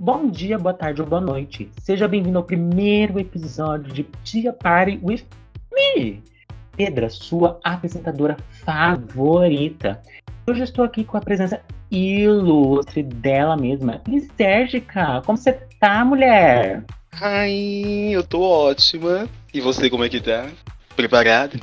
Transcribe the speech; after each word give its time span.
bom 0.00 0.30
dia, 0.30 0.58
boa 0.58 0.72
tarde 0.72 1.02
ou 1.02 1.06
boa 1.06 1.20
noite. 1.20 1.70
Seja 1.78 2.08
bem-vindo 2.08 2.38
ao 2.38 2.44
primeiro 2.44 3.20
episódio 3.20 3.92
de 3.92 4.04
Tia 4.24 4.50
Party 4.50 4.98
with 5.02 5.26
Me. 5.70 6.22
Pedra, 6.74 7.10
sua 7.10 7.60
apresentadora 7.62 8.38
favorita. 8.64 10.00
Hoje 10.48 10.62
estou 10.62 10.86
aqui 10.86 11.04
com 11.04 11.18
a 11.18 11.20
presença 11.20 11.60
ilustre 11.90 13.02
dela 13.02 13.58
mesma, 13.58 14.00
Lisérgica. 14.08 15.20
Como 15.26 15.36
você 15.36 15.52
tá, 15.78 16.02
mulher? 16.02 16.82
Ai, 17.20 18.08
eu 18.10 18.24
tô 18.24 18.40
ótima. 18.40 19.28
E 19.52 19.60
você, 19.60 19.90
como 19.90 20.02
é 20.02 20.08
que 20.08 20.22
tá? 20.22 20.46
Preparado? 20.96 21.60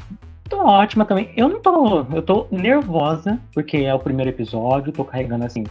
Tô 0.48 0.60
ótima 0.60 1.06
também. 1.06 1.34
Eu 1.36 1.50
não 1.50 1.60
tô. 1.60 2.06
Eu 2.14 2.22
tô 2.22 2.46
nervosa, 2.52 3.40
porque 3.52 3.78
é 3.78 3.94
o 3.96 4.00
primeiro 4.00 4.30
episódio, 4.30 4.94
tô 4.94 5.04
carregando 5.04 5.46
assim 5.46 5.64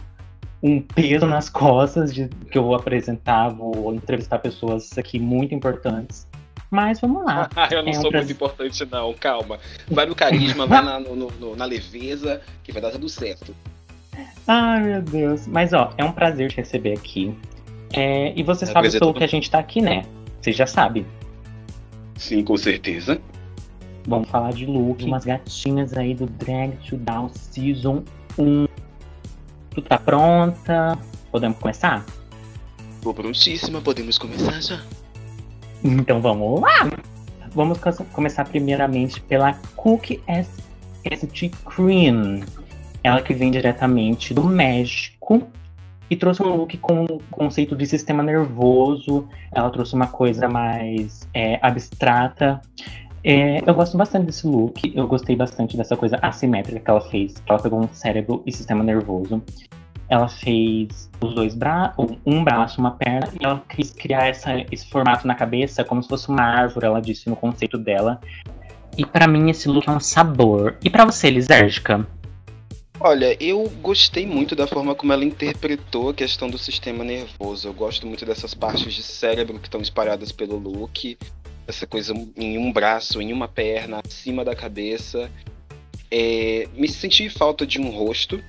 um 0.61 0.81
peso 0.81 1.25
nas 1.25 1.49
costas 1.49 2.13
de 2.13 2.27
que 2.51 2.57
eu 2.57 2.63
vou 2.63 2.75
apresentar, 2.75 3.49
vou 3.49 3.93
entrevistar 3.93 4.39
pessoas 4.39 4.97
aqui 4.97 5.19
muito 5.19 5.53
importantes. 5.53 6.27
Mas 6.69 6.99
vamos 6.99 7.23
lá. 7.23 7.49
eu 7.71 7.83
não 7.83 7.89
é 7.89 7.93
sou 7.93 8.09
um 8.09 8.13
muito 8.13 8.31
importante, 8.31 8.85
não, 8.91 9.13
calma. 9.13 9.59
Vai 9.89 10.05
no 10.05 10.15
carisma, 10.15 10.65
vai 10.65 10.83
na, 10.83 10.99
no, 10.99 11.15
no, 11.15 11.55
na 11.55 11.65
leveza, 11.65 12.41
que 12.63 12.71
vai 12.71 12.81
dar 12.81 12.91
tudo 12.91 13.07
certo. 13.07 13.55
Ai, 14.47 14.83
meu 14.83 15.01
Deus. 15.01 15.47
Mas 15.47 15.73
ó, 15.73 15.93
é 15.97 16.03
um 16.03 16.11
prazer 16.11 16.49
te 16.49 16.57
receber 16.57 16.93
aqui. 16.93 17.33
É, 17.93 18.33
e 18.35 18.43
você 18.43 18.65
é 18.65 18.67
sabe 18.67 18.91
pelo 18.91 19.13
que 19.13 19.23
a 19.23 19.27
gente 19.27 19.49
tá 19.49 19.59
aqui, 19.59 19.81
né? 19.81 20.03
Você 20.41 20.51
já 20.51 20.65
sabe. 20.65 21.05
Sim, 22.17 22.43
com 22.43 22.57
certeza. 22.57 23.21
Vamos 24.05 24.29
falar 24.29 24.51
de 24.51 24.65
look, 24.65 25.03
umas 25.03 25.25
gatinhas 25.25 25.93
aí 25.93 26.13
do 26.13 26.25
Drag 26.25 26.71
to 26.87 26.97
Down 26.97 27.29
Season 27.29 28.03
1. 28.37 28.67
Tu 29.77 29.83
tá 29.83 29.99
pronta? 29.99 30.97
Podemos 31.31 31.59
começar? 31.59 32.03
Tô 32.99 33.13
prontíssima, 33.13 33.79
podemos 33.79 34.17
começar 34.17 34.59
já. 34.59 34.81
Então 35.83 36.19
vamos 36.19 36.59
lá! 36.61 36.89
Vamos 37.51 37.77
começar 38.11 38.43
primeiramente 38.45 39.21
pela 39.21 39.53
Cookie 39.75 40.19
ST 40.27 41.51
Cream. 41.63 42.43
Ela 43.03 43.21
que 43.21 43.35
vem 43.35 43.51
diretamente 43.51 44.33
do 44.33 44.45
México 44.45 45.47
e 46.09 46.15
trouxe 46.15 46.41
um 46.41 46.55
look 46.55 46.75
com 46.79 47.05
conceito 47.29 47.75
de 47.75 47.85
sistema 47.85 48.23
nervoso. 48.23 49.29
Ela 49.51 49.69
trouxe 49.69 49.93
uma 49.93 50.07
coisa 50.07 50.49
mais 50.49 51.29
é, 51.35 51.59
abstrata. 51.61 52.59
É, 53.29 53.61
eu 53.69 53.73
gosto 53.73 53.97
bastante 53.97 54.27
desse 54.27 54.47
look, 54.47 54.89
eu 54.95 55.05
gostei 55.05 55.35
bastante 55.35 55.75
dessa 55.75 55.97
coisa 55.97 56.17
assimétrica 56.21 56.79
que 56.79 56.89
ela 56.89 57.01
fez. 57.01 57.33
Que 57.33 57.51
ela 57.51 57.61
pegou 57.61 57.83
um 57.83 57.89
cérebro 57.91 58.41
e 58.45 58.53
sistema 58.53 58.81
nervoso. 58.81 59.43
Ela 60.07 60.29
fez 60.29 61.09
os 61.19 61.35
dois 61.35 61.53
braços, 61.53 62.17
um 62.25 62.41
braço, 62.41 62.79
uma 62.79 62.91
perna, 62.91 63.27
e 63.37 63.43
ela 63.43 63.61
quis 63.67 63.91
criar 63.91 64.27
essa, 64.27 64.65
esse 64.71 64.89
formato 64.89 65.27
na 65.27 65.35
cabeça 65.35 65.83
como 65.83 66.01
se 66.01 66.07
fosse 66.07 66.29
uma 66.29 66.41
árvore, 66.41 66.85
ela 66.85 67.01
disse 67.01 67.29
no 67.29 67.35
conceito 67.35 67.77
dela. 67.77 68.21
E 68.97 69.05
para 69.05 69.27
mim 69.27 69.49
esse 69.49 69.67
look 69.67 69.89
é 69.89 69.91
um 69.91 69.99
sabor. 69.99 70.77
E 70.81 70.89
para 70.89 71.03
você, 71.03 71.29
Lisérgica? 71.29 72.07
Olha, 72.99 73.37
eu 73.43 73.69
gostei 73.81 74.25
muito 74.25 74.55
da 74.55 74.65
forma 74.65 74.95
como 74.95 75.13
ela 75.13 75.23
interpretou 75.23 76.09
a 76.09 76.13
questão 76.13 76.49
do 76.49 76.57
sistema 76.57 77.03
nervoso. 77.03 77.67
Eu 77.67 77.73
gosto 77.73 78.07
muito 78.07 78.25
dessas 78.25 78.55
partes 78.55 78.93
de 78.93 79.03
cérebro 79.03 79.59
que 79.59 79.67
estão 79.67 79.81
espalhadas 79.81 80.31
pelo 80.31 80.57
look 80.57 81.17
essa 81.67 81.85
coisa 81.85 82.13
em 82.35 82.57
um 82.57 82.71
braço, 82.71 83.21
em 83.21 83.33
uma 83.33 83.47
perna, 83.47 84.01
acima 84.05 84.43
da 84.45 84.55
cabeça. 84.55 85.29
É, 86.09 86.67
me 86.73 86.87
senti 86.87 87.29
falta 87.29 87.67
de 87.67 87.79
um 87.79 87.89
rosto, 87.89 88.41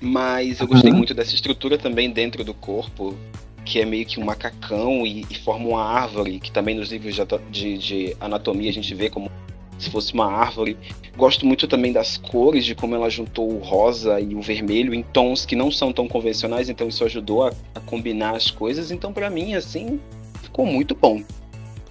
mas 0.00 0.60
eu 0.60 0.68
gostei 0.68 0.90
uhum. 0.90 0.98
muito 0.98 1.12
dessa 1.12 1.34
estrutura 1.34 1.76
também 1.76 2.10
dentro 2.10 2.44
do 2.44 2.54
corpo, 2.54 3.16
que 3.64 3.80
é 3.80 3.84
meio 3.84 4.06
que 4.06 4.20
um 4.20 4.24
macacão 4.24 5.04
e, 5.04 5.26
e 5.28 5.34
forma 5.34 5.68
uma 5.68 5.84
árvore, 5.84 6.38
que 6.38 6.52
também 6.52 6.76
nos 6.76 6.90
livros 6.92 7.14
de, 7.14 7.22
de, 7.50 7.78
de, 7.78 8.16
anatomia 8.20 8.70
a 8.70 8.72
gente 8.72 8.94
vê 8.94 9.10
como 9.10 9.28
se 9.76 9.90
fosse 9.90 10.14
uma 10.14 10.26
árvore. 10.26 10.78
Gosto 11.16 11.44
muito 11.44 11.66
também 11.66 11.92
das 11.92 12.16
cores, 12.16 12.64
de 12.64 12.76
como 12.76 12.94
ela 12.94 13.10
juntou 13.10 13.50
o 13.50 13.58
rosa 13.58 14.20
e 14.20 14.36
o 14.36 14.40
vermelho 14.40 14.94
em 14.94 15.02
tons 15.02 15.44
que 15.44 15.56
não 15.56 15.72
são 15.72 15.92
tão 15.92 16.06
convencionais, 16.06 16.68
então 16.68 16.86
isso 16.86 17.04
ajudou 17.04 17.44
a, 17.44 17.52
a 17.74 17.80
combinar 17.80 18.36
as 18.36 18.50
coisas. 18.50 18.92
Então, 18.92 19.12
para 19.12 19.28
mim, 19.28 19.54
assim, 19.54 19.98
ficou 20.40 20.64
muito 20.64 20.94
bom 20.94 21.22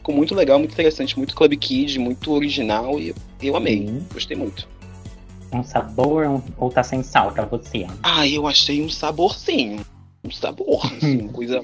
ficou 0.06 0.14
muito 0.14 0.36
legal, 0.36 0.60
muito 0.60 0.74
interessante, 0.74 1.18
muito 1.18 1.36
Club 1.36 1.56
Kid, 1.56 1.98
muito 1.98 2.32
original 2.32 3.00
e 3.00 3.14
eu 3.42 3.56
amei. 3.56 3.88
Uhum. 3.88 4.04
Gostei 4.14 4.38
muito. 4.38 4.68
Um 5.52 5.64
sabor 5.64 6.44
ou 6.58 6.70
tá 6.70 6.84
sem 6.84 7.02
sal 7.02 7.32
pra 7.32 7.46
você? 7.46 7.88
Ah, 8.04 8.28
eu 8.28 8.46
achei 8.46 8.84
um 8.84 8.90
saborzinho. 8.90 9.84
Um 10.24 10.30
sabor, 10.30 10.86
assim, 10.86 11.28
coisa. 11.34 11.62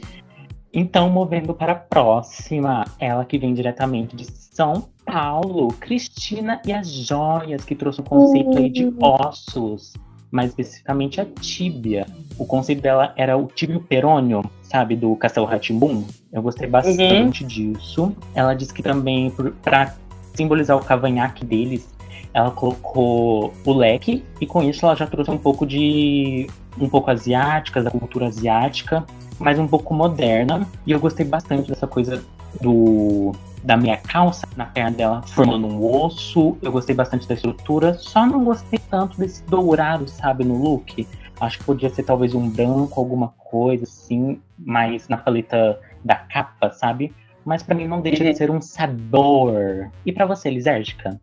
Então, 0.74 1.10
movendo 1.10 1.54
para 1.54 1.74
a 1.74 1.76
próxima, 1.76 2.86
ela 2.98 3.26
que 3.26 3.38
vem 3.38 3.54
diretamente 3.54 4.16
de 4.16 4.26
São 4.26 4.90
Paulo, 5.06 5.68
Cristina 5.80 6.60
e 6.66 6.74
as 6.74 6.90
joias, 6.90 7.64
que 7.64 7.76
trouxe 7.76 8.00
o 8.00 8.04
conceito 8.04 8.58
aí 8.58 8.70
de 8.70 8.92
ossos 9.00 9.94
mais 10.32 10.50
especificamente 10.50 11.20
a 11.20 11.26
tíbia. 11.26 12.06
O 12.38 12.46
conceito 12.46 12.82
dela 12.82 13.14
era 13.18 13.38
o 13.38 13.48
tíbio 13.48 13.82
perônio, 13.82 14.44
sabe, 14.64 14.96
do 14.96 15.16
Castelo 15.16 15.46
Ratimbum. 15.46 16.06
Eu 16.32 16.42
gostei 16.42 16.68
bastante 16.68 17.44
uhum. 17.44 17.48
disso. 17.48 18.16
Ela 18.34 18.54
disse 18.54 18.74
que 18.74 18.82
também, 18.82 19.32
para 19.62 19.96
simbolizar 20.34 20.78
o 20.78 20.84
cavanhaque 20.84 21.46
deles, 21.46 21.94
ela 22.34 22.52
colocou 22.52 23.54
o 23.66 23.74
leque 23.74 24.24
e 24.40 24.46
com 24.46 24.64
isso 24.64 24.86
ela 24.86 24.96
já 24.96 25.06
trouxe 25.06 25.30
um 25.30 25.38
pouco 25.38 25.66
de 25.66 26.48
um 26.80 26.88
pouco 26.88 27.12
asiática, 27.12 27.84
da 27.84 27.92
cultura 27.92 28.28
asiática, 28.28 29.06
mas 29.38 29.60
um 29.60 29.68
pouco 29.68 29.94
moderna. 29.94 30.66
E 30.88 30.92
eu 30.92 31.00
gostei 31.00 31.26
bastante 31.26 31.68
dessa 31.68 31.86
coisa 31.86 32.24
do 32.62 33.34
da 33.64 33.78
minha 33.78 33.98
calça 33.98 34.48
na 34.56 34.66
perna 34.66 34.92
dela, 34.92 35.22
formando 35.24 35.68
um 35.68 35.84
osso. 35.84 36.58
Eu 36.62 36.72
gostei 36.72 36.96
bastante 36.96 37.28
da 37.28 37.36
estrutura, 37.36 37.94
só 37.96 38.26
não 38.26 38.44
gostei 38.44 38.80
tanto 38.90 39.18
desse 39.18 39.44
dourado, 39.44 40.08
sabe, 40.08 40.44
no 40.44 40.62
look. 40.62 41.08
Acho 41.40 41.60
que 41.60 41.64
podia 41.66 41.90
ser 41.90 42.04
talvez 42.04 42.34
um 42.34 42.50
branco, 42.50 43.00
alguma 43.00 43.30
coisa 43.30 43.84
assim, 43.84 44.40
mais 44.58 45.08
na 45.08 45.18
paleta 45.18 45.80
da 46.04 46.16
capa, 46.16 46.72
sabe? 46.72 47.14
Mas 47.44 47.64
para 47.64 47.76
mim 47.76 47.88
não 47.88 48.02
deixa 48.02 48.24
de 48.24 48.30
uhum. 48.30 48.36
ser 48.36 48.52
um 48.52 48.62
sabor. 48.62 49.92
E 50.06 50.12
para 50.12 50.26
você, 50.26 50.50
Lisérgica? 50.50 51.20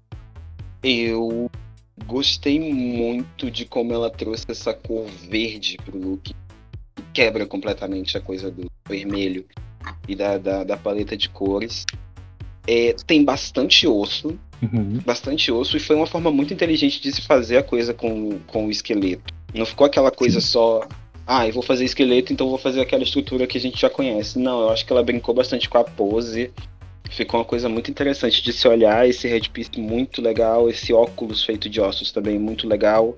Eu 0.82 1.50
gostei 2.06 2.59
muito 2.59 3.50
de 3.50 3.65
como 3.65 3.93
ela 3.93 4.10
trouxe 4.10 4.44
essa 4.49 4.75
cor 4.75 5.06
verde 5.06 5.76
pro 5.84 5.99
look. 5.99 6.34
Quebra 7.12 7.47
completamente 7.47 8.16
a 8.16 8.20
coisa 8.20 8.50
do 8.50 8.66
vermelho 8.88 9.44
e 10.09 10.15
da, 10.15 10.38
da, 10.38 10.65
da 10.65 10.76
paleta 10.76 11.16
de 11.16 11.28
cores. 11.28 11.84
É, 12.71 12.95
tem 13.06 13.25
bastante 13.25 13.87
osso, 13.87 14.39
uhum. 14.62 15.01
bastante 15.06 15.51
osso, 15.51 15.75
e 15.79 15.81
foi 15.81 15.97
uma 15.97 16.06
forma 16.06 16.31
muito 16.31 16.53
inteligente 16.53 17.01
de 17.01 17.11
se 17.11 17.23
fazer 17.23 17.56
a 17.56 17.62
coisa 17.62 17.95
com, 17.95 18.39
com 18.47 18.67
o 18.67 18.71
esqueleto. 18.71 19.33
Não 19.55 19.65
ficou 19.65 19.87
aquela 19.87 20.11
coisa 20.11 20.39
Sim. 20.39 20.49
só, 20.49 20.87
ah, 21.27 21.47
eu 21.47 21.53
vou 21.55 21.62
fazer 21.62 21.87
esqueleto, 21.87 22.31
então 22.31 22.49
vou 22.49 22.59
fazer 22.59 22.83
aquela 22.83 23.03
estrutura 23.03 23.47
que 23.47 23.56
a 23.56 23.61
gente 23.61 23.81
já 23.81 23.89
conhece. 23.89 24.39
Não, 24.39 24.61
eu 24.61 24.71
acho 24.71 24.84
que 24.84 24.93
ela 24.93 25.03
brincou 25.03 25.34
bastante 25.34 25.67
com 25.67 25.79
a 25.79 25.84
pose. 25.84 26.53
Ficou 27.11 27.41
uma 27.41 27.47
coisa 27.47 27.71
muito 27.71 27.91
interessante 27.91 28.43
de 28.43 28.53
se 28.53 28.69
olhar, 28.69 29.09
esse 29.09 29.27
headpiece 29.27 29.81
muito 29.81 30.21
legal, 30.21 30.69
esse 30.69 30.93
óculos 30.93 31.43
feito 31.43 31.71
de 31.71 31.81
ossos 31.81 32.12
também 32.12 32.39
muito 32.39 32.69
legal. 32.69 33.17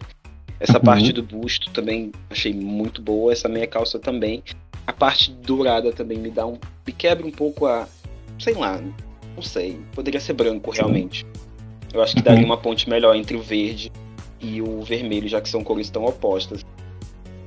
Essa 0.61 0.79
uhum. 0.79 0.85
parte 0.85 1.13
do 1.13 1.23
busto 1.23 1.71
também 1.71 2.13
achei 2.29 2.53
muito 2.53 3.03
boa, 3.03 3.33
essa 3.33 3.49
meia 3.49 3.67
calça 3.67 3.99
também. 3.99 4.45
A 4.87 4.93
parte 4.93 5.33
dourada 5.33 5.93
também 5.93 6.19
me 6.19 6.31
dá 6.31 6.47
um. 6.47 6.59
me 6.87 6.93
quebra 6.93 7.27
um 7.27 7.31
pouco 7.31 7.67
a. 7.67 7.89
sei 8.39 8.55
lá, 8.55 8.81
não 9.41 9.43
sei. 9.43 9.81
Poderia 9.95 10.21
ser 10.21 10.35
branco, 10.35 10.71
realmente. 10.71 11.27
Eu 11.93 12.03
acho 12.03 12.15
que 12.15 12.23
daria 12.23 12.41
uhum. 12.41 12.47
uma 12.47 12.59
ponte 12.59 12.89
melhor 12.89 13.17
entre 13.17 13.37
o 13.37 13.43
verde 13.43 13.91
e 14.39 14.61
o 14.61 14.83
vermelho, 14.83 15.29
já 15.29 15.41
que 15.41 15.49
são 15.49 15.65
cores 15.65 15.89
tão 15.89 16.05
opostas. 16.05 16.65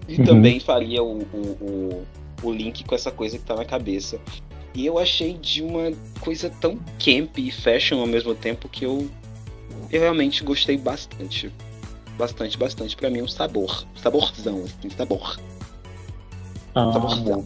E 0.07 0.17
uhum. 0.17 0.25
também 0.25 0.59
faria 0.59 1.03
o, 1.03 1.19
o, 1.19 1.37
o, 1.61 2.07
o, 2.43 2.51
link 2.51 2.83
com 2.83 2.95
essa 2.95 3.11
coisa 3.11 3.37
que 3.37 3.45
tá 3.45 3.55
na 3.55 3.63
cabeça. 3.63 4.19
E 4.73 4.85
eu 4.85 4.97
achei 4.97 5.35
de 5.35 5.61
uma 5.61 5.91
coisa 6.19 6.49
tão 6.49 6.77
camp 6.97 7.37
e 7.37 7.51
fashion 7.51 7.99
ao 7.99 8.07
mesmo 8.07 8.33
tempo 8.33 8.67
que 8.67 8.85
eu, 8.85 9.07
eu 9.91 10.01
realmente 10.01 10.43
gostei 10.43 10.75
bastante. 10.75 11.51
Bastante, 12.17 12.57
bastante. 12.57 12.95
Pra 12.97 13.09
mim, 13.09 13.21
um 13.21 13.27
sabor. 13.27 13.85
Saborzão, 13.95 14.63
assim, 14.63 14.89
sabor. 14.89 15.39
Ah, 16.75 16.91
Saborzão. 16.91 17.45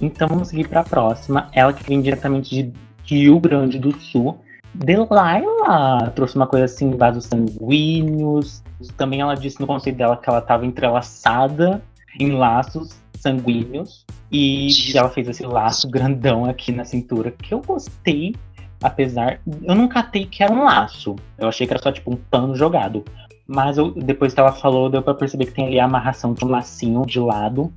Então 0.00 0.28
vamos 0.28 0.48
seguir 0.48 0.68
para 0.68 0.80
a 0.80 0.84
próxima. 0.84 1.50
Ela 1.52 1.72
que 1.72 1.82
vem 1.82 2.00
diretamente 2.00 2.50
de 2.50 2.72
Rio 3.04 3.38
Grande 3.40 3.78
do 3.78 3.98
Sul. 4.00 4.38
Delilah 4.72 6.10
trouxe 6.14 6.36
uma 6.36 6.46
coisa 6.46 6.66
assim, 6.66 6.96
vasos 6.96 7.24
sanguíneos. 7.24 8.62
Também 8.96 9.20
ela 9.20 9.34
disse 9.34 9.60
no 9.60 9.66
conceito 9.66 9.96
dela 9.96 10.16
que 10.16 10.28
ela 10.28 10.38
estava 10.38 10.64
entrelaçada 10.64 11.82
em 12.18 12.32
laços 12.32 13.00
sanguíneos. 13.18 14.04
E 14.30 14.68
ela 14.94 15.08
fez 15.08 15.28
esse 15.28 15.44
laço 15.44 15.90
grandão 15.90 16.44
aqui 16.44 16.70
na 16.70 16.84
cintura, 16.84 17.32
que 17.32 17.52
eu 17.52 17.60
gostei, 17.60 18.34
apesar. 18.80 19.40
Eu 19.62 19.74
não 19.74 19.88
catei 19.88 20.24
que 20.24 20.42
era 20.42 20.52
um 20.52 20.62
laço. 20.64 21.16
Eu 21.36 21.48
achei 21.48 21.66
que 21.66 21.72
era 21.72 21.82
só 21.82 21.90
tipo 21.90 22.12
um 22.12 22.16
pano 22.16 22.54
jogado. 22.54 23.04
Mas 23.46 23.76
eu, 23.76 23.90
depois 23.90 24.32
que 24.32 24.38
ela 24.38 24.52
falou, 24.52 24.88
deu 24.88 25.02
pra 25.02 25.14
perceber 25.14 25.46
que 25.46 25.52
tem 25.52 25.66
ali 25.66 25.80
a 25.80 25.84
amarração 25.84 26.32
de 26.32 26.44
um 26.44 26.48
lacinho 26.48 27.04
de 27.04 27.18
lado. 27.18 27.72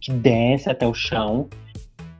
que 0.00 0.12
desce 0.12 0.70
até 0.70 0.86
o 0.86 0.94
chão. 0.94 1.48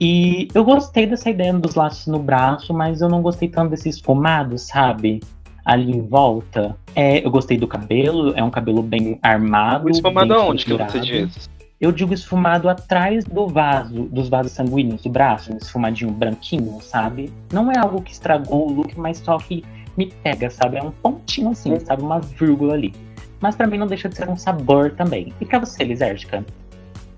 E 0.01 0.49
eu 0.55 0.65
gostei 0.65 1.07
dessa 1.07 1.29
ideia 1.29 1.53
dos 1.53 1.75
laços 1.75 2.07
no 2.07 2.19
braço, 2.19 2.73
mas 2.73 3.03
eu 3.03 3.09
não 3.09 3.21
gostei 3.21 3.49
tanto 3.49 3.71
desse 3.71 3.91
esfumado, 3.91 4.57
sabe? 4.57 5.21
Ali 5.65 5.93
em 5.93 6.01
volta. 6.01 6.75
É, 6.97 7.25
eu 7.25 7.31
gostei 7.31 7.59
do 7.59 7.69
cabelo, 7.69 8.33
é 8.35 8.43
um 8.43 8.51
cabelo 8.51 8.83
bem 8.83 9.19
armado. 9.23 9.87
O 9.87 9.91
esfumado 9.91 10.33
aonde 10.33 10.65
que 10.65 10.73
você 10.73 11.01
diz? 11.01 11.51
Eu 11.79 11.93
digo 11.93 12.15
esfumado 12.15 12.69
atrás 12.69 13.25
do 13.25 13.47
vaso, 13.47 14.05
dos 14.05 14.29
vasos 14.29 14.53
sanguíneos 14.53 15.03
do 15.03 15.11
braço, 15.11 15.53
um 15.53 15.57
esfumadinho 15.57 16.11
branquinho, 16.11 16.79
sabe? 16.81 17.33
Não 17.53 17.71
é 17.71 17.79
algo 17.79 18.03
que 18.03 18.13
estragou 18.13 18.69
o 18.69 18.73
look, 18.73 18.99
mas 18.99 19.19
só 19.19 19.39
que 19.39 19.65
me 19.97 20.07
pega, 20.23 20.51
sabe? 20.51 20.77
É 20.77 20.83
um 20.83 20.91
pontinho 20.91 21.51
assim, 21.51 21.79
sabe? 21.81 22.03
Uma 22.03 22.21
vírgula 22.21 22.75
ali. 22.75 22.95
Mas 23.41 23.57
para 23.57 23.67
mim 23.67 23.79
não 23.79 23.87
deixa 23.87 24.09
de 24.09 24.17
ser 24.17 24.29
um 24.29 24.37
sabor 24.37 24.91
também. 24.91 25.33
E 25.41 25.47
para 25.47 25.59
você, 25.59 25.83
Lisérgica? 25.85 26.45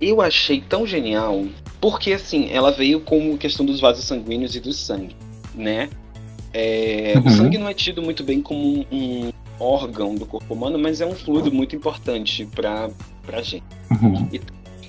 Eu 0.03 0.21
achei 0.21 0.61
tão 0.61 0.85
genial, 0.85 1.47
porque 1.81 2.13
assim, 2.13 2.51
ela 2.51 2.73
veio 2.73 3.01
com 3.01 3.35
a 3.35 3.39
questão 3.39 3.65
dos 3.65 3.81
vasos 3.81 4.05
sanguíneos 4.05 4.57
e 4.57 4.61
do 4.61 4.73
sangue, 4.73 5.15
né? 5.55 5.89
É, 6.53 7.15
uhum. 7.17 7.27
O 7.27 7.31
sangue 7.31 7.57
não 7.57 7.69
é 7.69 7.75
tido 7.75 8.03
muito 8.03 8.23
bem 8.23 8.43
como 8.43 8.61
um, 8.61 8.87
um 8.93 9.33
órgão 9.59 10.15
do 10.15 10.27
corpo 10.27 10.53
humano, 10.53 10.79
mas 10.79 11.01
é 11.01 11.07
um 11.07 11.15
fluido 11.15 11.53
muito 11.53 11.75
importante 11.77 12.45
para 12.47 12.91
pra 13.25 13.41
gente. 13.41 13.65
Uhum. 13.91 14.29
E, 14.33 14.41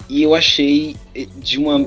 e, 0.09 0.23
eu 0.23 0.33
achei 0.33 0.95
eh, 1.15 1.27
de 1.37 1.57
uma. 1.57 1.79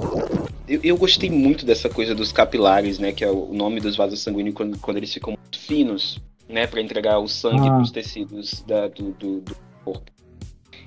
Eu, 0.69 0.81
eu, 0.83 0.97
gostei 0.97 1.29
muito 1.29 1.67
dessa 1.67 1.89
coisa 1.89 2.15
dos 2.15 2.33
capilares, 2.33 2.99
né? 2.99 3.13
Que 3.13 3.25
é 3.25 3.31
o 3.31 3.53
nome 3.53 3.81
dos 3.81 3.97
vasos 3.97 4.21
sanguíneos 4.21 4.55
quando, 4.55 4.79
quando 4.79 4.97
eles 4.97 5.13
ficam 5.13 5.33
muito 5.33 5.59
finos, 5.59 6.19
né? 6.49 6.67
para 6.67 6.81
entregar 6.81 7.19
o 7.19 7.29
sangue 7.29 7.69
ah. 7.69 7.77
pros 7.77 7.91
tecidos 7.91 8.65
da, 8.67 8.89
do, 8.89 9.11
do, 9.13 9.41
do, 9.41 9.57
corpo. 9.85 10.11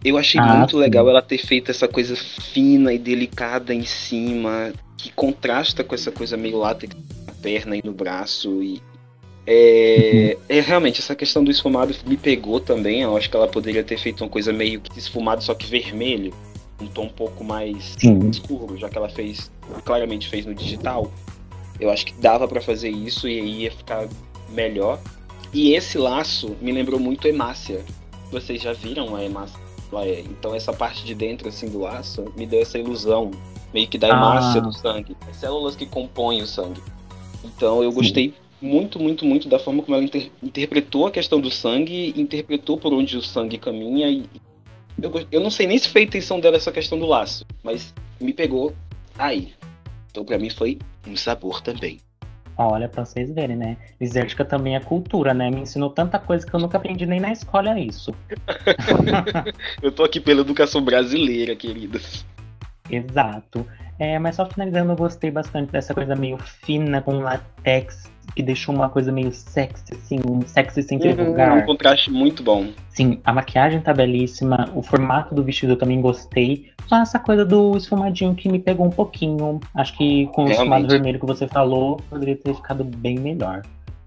Eu 0.03 0.17
achei 0.17 0.39
ah, 0.39 0.57
muito 0.57 0.71
sim. 0.71 0.77
legal 0.77 1.07
ela 1.09 1.21
ter 1.21 1.37
feito 1.37 1.71
essa 1.71 1.87
coisa 1.87 2.15
fina 2.15 2.93
e 2.93 2.97
delicada 2.97 3.73
em 3.73 3.85
cima, 3.85 4.71
que 4.97 5.11
contrasta 5.11 5.83
com 5.83 5.93
essa 5.93 6.11
coisa 6.11 6.37
meio 6.37 6.57
látex 6.57 6.95
na 7.27 7.33
perna 7.33 7.75
e 7.75 7.81
no 7.83 7.91
braço. 7.91 8.63
E, 8.63 8.81
é, 9.45 10.37
uhum. 10.37 10.45
é, 10.47 10.59
realmente 10.61 11.01
essa 11.01 11.15
questão 11.15 11.43
do 11.43 11.51
esfumado 11.51 11.93
me 12.05 12.15
pegou 12.15 12.59
também. 12.59 13.01
Eu 13.01 13.17
acho 13.17 13.29
que 13.29 13.35
ela 13.35 13.47
poderia 13.47 13.83
ter 13.83 13.97
feito 13.97 14.23
uma 14.23 14.29
coisa 14.29 14.53
meio 14.53 14.79
que 14.79 14.97
esfumado, 14.97 15.43
só 15.43 15.53
que 15.53 15.65
vermelho, 15.65 16.33
um 16.81 16.87
tom 16.87 17.05
um 17.05 17.09
pouco 17.09 17.43
mais 17.43 17.95
Sim. 17.97 18.29
escuro, 18.29 18.77
já 18.77 18.87
que 18.87 18.97
ela 18.97 19.09
fez 19.09 19.51
claramente 19.83 20.27
fez 20.29 20.45
no 20.45 20.53
digital. 20.53 21.11
Eu 21.79 21.89
acho 21.89 22.05
que 22.05 22.13
dava 22.13 22.47
para 22.47 22.61
fazer 22.61 22.89
isso 22.89 23.27
e 23.27 23.39
aí 23.39 23.61
ia 23.63 23.71
ficar 23.71 24.07
melhor. 24.49 24.99
E 25.53 25.73
esse 25.73 25.97
laço 25.97 26.55
me 26.61 26.71
lembrou 26.71 26.99
muito 26.99 27.27
Hemácia. 27.27 27.83
Vocês 28.31 28.61
já 28.61 28.73
viram 28.73 29.15
a 29.15 29.23
Hemácia? 29.23 29.68
Então 30.29 30.53
essa 30.53 30.71
parte 30.71 31.03
de 31.03 31.15
dentro 31.15 31.47
assim 31.49 31.67
do 31.67 31.79
laço 31.79 32.25
me 32.35 32.45
deu 32.45 32.61
essa 32.61 32.77
ilusão 32.77 33.31
meio 33.73 33.87
que 33.87 33.97
da 33.97 34.09
hemácia 34.09 34.61
ah. 34.61 34.63
do 34.63 34.71
sangue, 34.71 35.15
as 35.27 35.37
células 35.37 35.75
que 35.75 35.85
compõem 35.85 36.41
o 36.41 36.47
sangue. 36.47 36.81
Então 37.43 37.81
eu 37.83 37.91
Sim. 37.91 37.97
gostei 37.97 38.33
muito, 38.61 38.99
muito, 38.99 39.25
muito 39.25 39.47
da 39.47 39.57
forma 39.57 39.81
como 39.81 39.95
ela 39.95 40.03
inter 40.03 40.29
interpretou 40.43 41.07
a 41.07 41.11
questão 41.11 41.39
do 41.39 41.49
sangue, 41.49 42.13
interpretou 42.15 42.77
por 42.77 42.93
onde 42.93 43.17
o 43.17 43.21
sangue 43.21 43.57
caminha. 43.57 44.09
E 44.09 44.25
eu, 45.01 45.11
eu 45.31 45.39
não 45.39 45.49
sei 45.49 45.65
nem 45.65 45.77
se 45.77 45.89
foi 45.89 46.01
a 46.01 46.05
intenção 46.05 46.39
dela 46.39 46.57
essa 46.57 46.71
questão 46.71 46.99
do 46.99 47.05
laço, 47.05 47.45
mas 47.63 47.93
me 48.19 48.33
pegou 48.33 48.73
aí. 49.17 49.53
Então 50.11 50.25
para 50.25 50.37
mim 50.37 50.49
foi 50.49 50.77
um 51.07 51.15
sabor 51.15 51.61
também. 51.61 51.99
Olha, 52.61 52.89
pra 52.89 53.05
vocês 53.05 53.31
verem, 53.31 53.55
né? 53.55 53.77
Lisérgica 54.01 54.43
também 54.43 54.75
é 54.75 54.81
cultura, 54.81 55.33
né? 55.33 55.49
Me 55.49 55.61
ensinou 55.61 55.89
tanta 55.89 56.19
coisa 56.19 56.45
que 56.45 56.53
eu 56.53 56.59
nunca 56.59 56.75
aprendi 56.77 57.05
nem 57.05 57.17
na 57.17 57.31
escola 57.31 57.69
é 57.69 57.79
isso. 57.79 58.13
eu 59.81 59.93
tô 59.93 60.03
aqui 60.03 60.19
pela 60.19 60.41
educação 60.41 60.83
brasileira, 60.83 61.55
queridas. 61.55 62.25
Exato. 62.91 63.65
É, 63.97 64.19
mas 64.19 64.35
só 64.35 64.45
finalizando, 64.45 64.91
eu 64.91 64.97
gostei 64.97 65.31
bastante 65.31 65.71
dessa 65.71 65.93
coisa 65.93 66.17
meio 66.17 66.37
fina 66.37 67.01
com 67.01 67.19
latex 67.19 68.11
que 68.35 68.43
deixou 68.43 68.73
uma 68.73 68.89
coisa 68.89 69.11
meio 69.11 69.31
sexy, 69.31 69.93
assim, 69.93 70.19
um 70.27 70.41
sexy 70.45 70.83
sem 70.83 70.99
ter 70.99 71.19
uhum, 71.19 71.27
lugar. 71.27 71.57
Um 71.57 71.65
contraste 71.65 72.11
muito 72.11 72.43
bom. 72.43 72.67
Sim, 72.89 73.19
a 73.23 73.33
maquiagem 73.33 73.81
tá 73.81 73.93
belíssima, 73.93 74.69
o 74.75 74.81
formato 74.81 75.33
do 75.33 75.43
vestido 75.43 75.73
eu 75.73 75.77
também 75.77 76.01
gostei. 76.01 76.69
Só 76.87 76.97
essa 77.01 77.19
coisa 77.19 77.45
do 77.45 77.77
esfumadinho 77.77 78.35
que 78.35 78.49
me 78.49 78.59
pegou 78.59 78.85
um 78.85 78.91
pouquinho. 78.91 79.59
Acho 79.75 79.95
que 79.97 80.27
com 80.27 80.45
Realmente. 80.45 80.49
o 80.49 80.53
esfumado 80.53 80.87
vermelho 80.87 81.19
que 81.19 81.25
você 81.25 81.47
falou, 81.47 81.97
poderia 82.09 82.35
ter 82.35 82.53
ficado 82.53 82.83
bem 82.83 83.19
melhor. 83.19 83.61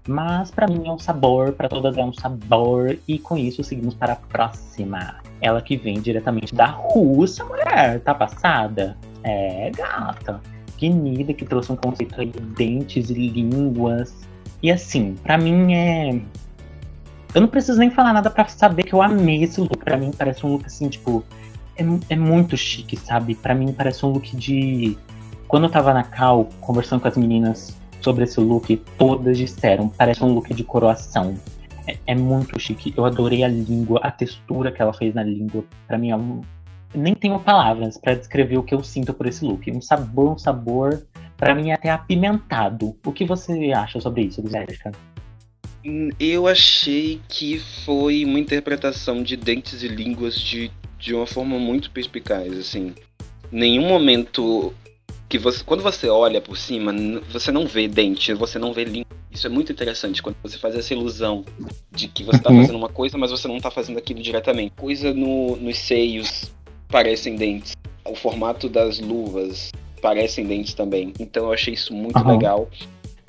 Mas 0.07 0.51
para 0.51 0.67
mim 0.67 0.85
é 0.85 0.91
um 0.91 0.99
sabor, 0.99 1.53
para 1.53 1.69
todas 1.69 1.97
é 1.97 2.03
um 2.03 2.13
sabor. 2.13 2.97
E 3.07 3.17
com 3.17 3.37
isso 3.37 3.63
seguimos 3.63 3.93
para 3.93 4.13
a 4.13 4.15
próxima. 4.17 5.15
Ela 5.41 5.61
que 5.61 5.77
vem 5.77 6.01
diretamente 6.01 6.53
da 6.53 6.65
Rússia, 6.65 7.45
mulher. 7.45 8.01
Tá 8.01 8.13
passada? 8.13 8.97
É, 9.23 9.71
gata. 9.71 10.41
Que 11.33 11.45
trouxe 11.45 11.71
um 11.71 11.75
conceito 11.75 12.19
aí 12.19 12.27
de 12.27 12.39
dentes 12.39 13.09
e 13.09 13.13
línguas. 13.13 14.13
E 14.61 14.71
assim, 14.71 15.15
para 15.23 15.37
mim 15.37 15.73
é. 15.73 16.21
Eu 17.33 17.41
não 17.41 17.47
preciso 17.47 17.79
nem 17.79 17.89
falar 17.89 18.13
nada 18.13 18.29
para 18.29 18.47
saber 18.47 18.83
que 18.83 18.93
eu 18.93 19.01
amei 19.01 19.43
esse 19.43 19.61
look. 19.61 19.77
Pra 19.77 19.97
mim 19.97 20.11
parece 20.17 20.45
um 20.45 20.53
look 20.53 20.65
assim, 20.65 20.89
tipo. 20.89 21.23
É, 21.77 21.83
é 22.09 22.15
muito 22.15 22.55
chique, 22.57 22.97
sabe? 22.97 23.33
Para 23.35 23.55
mim 23.55 23.71
parece 23.71 24.05
um 24.05 24.09
look 24.09 24.35
de. 24.35 24.97
Quando 25.47 25.65
eu 25.65 25.69
tava 25.69 25.93
na 25.93 26.03
Cal, 26.03 26.49
conversando 26.59 27.01
com 27.01 27.07
as 27.07 27.17
meninas 27.17 27.77
sobre 28.01 28.25
esse 28.25 28.39
look, 28.39 28.75
todas 28.97 29.37
disseram: 29.37 29.87
parece 29.89 30.23
um 30.23 30.33
look 30.33 30.53
de 30.53 30.63
coroação. 30.63 31.35
É, 31.87 31.97
é 32.07 32.15
muito 32.15 32.59
chique. 32.59 32.93
Eu 32.95 33.05
adorei 33.05 33.43
a 33.43 33.47
língua, 33.47 33.99
a 34.03 34.11
textura 34.11 34.71
que 34.71 34.81
ela 34.81 34.93
fez 34.93 35.15
na 35.15 35.23
língua. 35.23 35.63
Para 35.87 35.97
mim 35.97 36.11
é 36.11 36.15
um, 36.15 36.41
nem 36.93 37.13
tenho 37.13 37.39
palavras 37.39 37.97
para 37.97 38.15
descrever 38.15 38.57
o 38.57 38.63
que 38.63 38.73
eu 38.73 38.83
sinto 38.83 39.13
por 39.13 39.25
esse 39.25 39.43
look. 39.43 39.71
Um 39.71 39.81
sabor, 39.81 40.33
um 40.33 40.37
sabor, 40.37 41.05
para 41.37 41.55
mim 41.55 41.71
é 41.71 41.73
até 41.73 41.89
apimentado. 41.89 42.95
O 43.05 43.11
que 43.11 43.25
você 43.25 43.71
acha 43.73 43.99
sobre 43.99 44.23
isso, 44.23 44.41
Zérica? 44.47 44.91
Hum, 45.85 46.09
eu 46.19 46.47
achei 46.47 47.19
que 47.27 47.59
foi 47.85 48.23
uma 48.23 48.39
interpretação 48.39 49.21
de 49.21 49.35
dentes 49.35 49.83
e 49.83 49.87
línguas 49.87 50.39
de, 50.39 50.71
de 50.97 51.13
uma 51.13 51.27
forma 51.27 51.59
muito 51.59 51.91
perspicaz, 51.91 52.57
assim. 52.57 52.93
Nenhum 53.51 53.87
momento 53.87 54.73
que 55.27 55.37
você, 55.37 55.63
quando 55.63 55.83
você 55.83 56.07
olha 56.07 56.39
por 56.39 56.57
cima, 56.57 56.93
você 57.29 57.51
não 57.51 57.67
vê 57.67 57.87
dente, 57.87 58.33
você 58.33 58.57
não 58.57 58.71
vê 58.71 58.85
língua. 58.85 59.07
Isso 59.31 59.47
é 59.47 59.49
muito 59.49 59.71
interessante 59.71 60.21
quando 60.21 60.35
você 60.43 60.57
faz 60.57 60.75
essa 60.75 60.93
ilusão 60.93 61.43
de 61.91 62.07
que 62.07 62.23
você 62.23 62.37
está 62.37 62.51
uhum. 62.51 62.61
fazendo 62.61 62.77
uma 62.77 62.89
coisa, 62.89 63.17
mas 63.17 63.31
você 63.31 63.47
não 63.47 63.57
está 63.57 63.71
fazendo 63.71 63.97
aquilo 63.97 64.21
diretamente. 64.21 64.73
Coisa 64.77 65.11
no, 65.11 65.55
nos 65.55 65.79
seios, 65.79 66.51
parecem 66.93 67.35
dentes. 67.35 67.75
O 68.05 68.13
formato 68.13 68.69
das 68.69 68.99
luvas 68.99 69.71
parecem 69.99 70.45
dentes 70.45 70.75
também. 70.75 71.11
Então 71.19 71.45
eu 71.45 71.51
achei 71.51 71.73
isso 71.73 71.91
muito 71.91 72.19
uhum. 72.19 72.27
legal. 72.27 72.69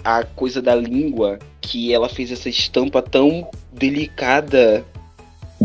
A 0.04 0.22
coisa 0.22 0.60
da 0.60 0.74
língua, 0.74 1.38
que 1.62 1.94
ela 1.94 2.10
fez 2.10 2.30
essa 2.30 2.50
estampa 2.50 3.00
tão 3.00 3.48
delicada 3.72 4.84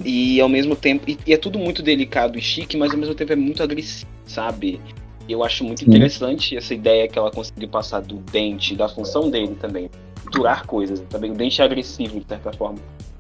e 0.06 0.40
ao 0.40 0.48
mesmo 0.48 0.78
tempo. 0.78 1.10
E, 1.10 1.18
e 1.28 1.34
é 1.34 1.38
tudo 1.38 1.60
muito 1.60 1.84
delicado 1.84 2.40
e 2.40 2.42
chique, 2.42 2.78
mas 2.78 2.92
ao 2.92 2.98
mesmo 2.98 3.14
tempo 3.14 3.34
é 3.34 3.36
muito 3.36 3.62
agressivo, 3.62 4.10
sabe? 4.26 4.80
Eu 5.28 5.44
acho 5.44 5.66
muito 5.66 5.80
Sim. 5.80 5.90
interessante 5.90 6.56
essa 6.56 6.74
ideia 6.74 7.06
que 7.06 7.20
ela 7.20 7.30
conseguiu 7.30 7.68
passar 7.68 8.00
do 8.00 8.16
dente, 8.16 8.78
da 8.78 8.88
função 8.88 9.30
dele 9.30 9.58
também. 9.60 9.90
Durar 10.32 10.66
coisas. 10.66 11.02
Também 11.10 11.32
o 11.32 11.36
dente 11.36 11.62
é 11.62 11.66
agressivo, 11.66 12.18
de 12.18 12.26
certa 12.26 12.54
forma. 12.54 12.80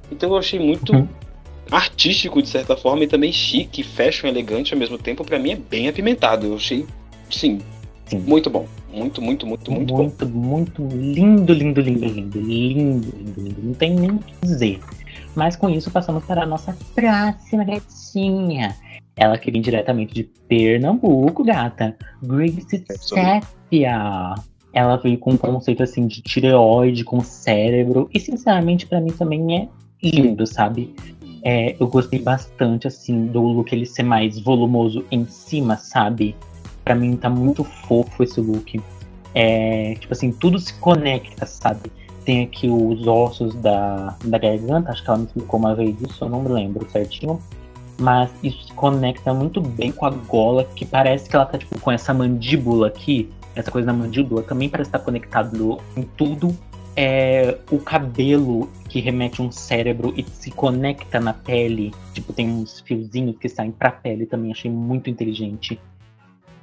Então 0.10 0.30
eu 0.30 0.38
achei 0.38 0.58
muito 0.58 0.94
uhum 0.94 1.08
artístico 1.72 2.42
de 2.42 2.48
certa 2.48 2.76
forma 2.76 3.04
e 3.04 3.08
também 3.08 3.32
chique, 3.32 3.84
fashion, 3.84 4.28
elegante 4.28 4.74
ao 4.74 4.80
mesmo 4.80 4.98
tempo, 4.98 5.24
para 5.24 5.40
mim 5.40 5.52
é 5.52 5.56
bem 5.56 5.88
apimentado. 5.88 6.48
Eu 6.48 6.56
achei, 6.56 6.86
sim, 7.30 7.60
sim. 8.06 8.20
muito 8.20 8.50
bom. 8.50 8.68
Muito, 8.92 9.22
muito, 9.22 9.46
muito, 9.46 9.72
muito, 9.72 9.94
muito 9.94 10.26
bom. 10.26 10.40
Muito, 10.40 10.88
lindo, 10.88 11.54
lindo, 11.54 11.80
lindo, 11.80 12.06
lindo, 12.06 12.40
lindo, 12.40 13.10
lindo, 13.12 13.42
lindo. 13.42 13.62
Não 13.64 13.74
tem 13.74 13.94
nem 13.94 14.12
o 14.12 14.18
que 14.18 14.34
dizer. 14.42 14.80
Mas 15.36 15.56
com 15.56 15.70
isso 15.70 15.92
passamos 15.92 16.24
para 16.26 16.44
a 16.44 16.46
nossa 16.46 16.76
próxima 16.96 17.64
gatinha. 17.64 18.76
Ela 19.16 19.38
que 19.38 19.52
vem 19.52 19.62
diretamente 19.62 20.14
de 20.14 20.24
Pernambuco, 20.24 21.44
gata. 21.44 21.96
Grace 22.24 22.84
é 22.90 22.94
Sepia. 22.96 24.36
Ela 24.74 24.98
veio 24.98 25.18
com 25.18 25.32
um 25.32 25.38
conceito 25.38 25.84
assim 25.84 26.08
de 26.08 26.22
tireoide 26.22 27.04
com 27.04 27.20
cérebro. 27.22 28.10
E 28.14 28.20
sinceramente, 28.20 28.88
para 28.88 29.02
mim 29.02 29.12
também 29.12 29.56
é 29.56 29.68
lindo, 30.02 30.48
sabe? 30.48 30.96
É, 31.44 31.76
eu 31.80 31.88
gostei 31.88 32.20
bastante, 32.20 32.88
assim, 32.88 33.28
do 33.28 33.42
look 33.42 33.72
ele 33.72 33.86
ser 33.86 34.04
mais 34.04 34.40
volumoso 34.40 35.06
em 35.12 35.26
cima, 35.26 35.78
sabe? 35.78 36.36
Para 36.84 36.96
mim 36.96 37.16
tá 37.16 37.30
muito 37.30 37.64
fofo 37.64 38.24
esse 38.24 38.40
look. 38.42 38.82
É, 39.34 39.96
tipo 40.00 40.14
assim, 40.14 40.32
tudo 40.32 40.60
se 40.60 40.74
conecta, 40.76 41.46
sabe? 41.46 41.92
Tem 42.26 42.44
aqui 42.44 42.68
os 42.68 43.08
ossos 43.08 43.56
da, 43.56 44.18
da 44.24 44.38
garganta, 44.38 44.92
acho 44.92 45.04
que 45.04 45.10
ela 45.10 45.20
me 45.20 45.26
explicou 45.26 45.60
uma 45.60 45.76
vez 45.76 45.96
isso, 46.02 46.24
eu 46.24 46.30
não 46.30 46.42
me 46.42 46.50
lembro 46.50 46.90
certinho. 46.90 47.40
Mas 47.98 48.30
isso 48.42 48.66
se 48.66 48.74
conecta 48.74 49.34
muito 49.34 49.60
bem 49.60 49.92
com 49.92 50.06
a 50.06 50.10
gola, 50.10 50.64
que 50.64 50.86
parece 50.86 51.30
que 51.30 51.36
ela 51.36 51.46
tá 51.46 51.58
tipo 51.58 51.80
com 51.82 51.92
essa 51.92 52.14
mandíbula 52.14 52.88
aqui, 52.88 53.30
essa 53.56 53.70
coisa 53.70 53.88
na 53.88 53.94
mandíbula, 53.94 54.42
também 54.42 54.70
parece 54.70 54.88
estar 54.88 55.00
conectado 55.00 55.80
em 55.98 56.04
tudo 56.04 56.56
é 57.02 57.58
o 57.72 57.80
cabelo 57.80 58.70
que 58.90 59.00
remete 59.00 59.42
a 59.42 59.46
um 59.46 59.52
cérebro 59.54 60.14
e 60.18 60.24
se 60.24 60.52
conecta 60.52 61.18
na 61.18 61.34
pele. 61.34 61.94
Tipo, 62.14 62.34
tem 62.34 62.50
uns 62.50 62.82
fiozinhos 62.82 63.38
que 63.38 63.48
saem 63.48 63.72
pra 63.72 63.90
pele 63.90 64.26
também, 64.26 64.52
achei 64.52 64.70
muito 64.70 65.10
inteligente. 65.10 65.80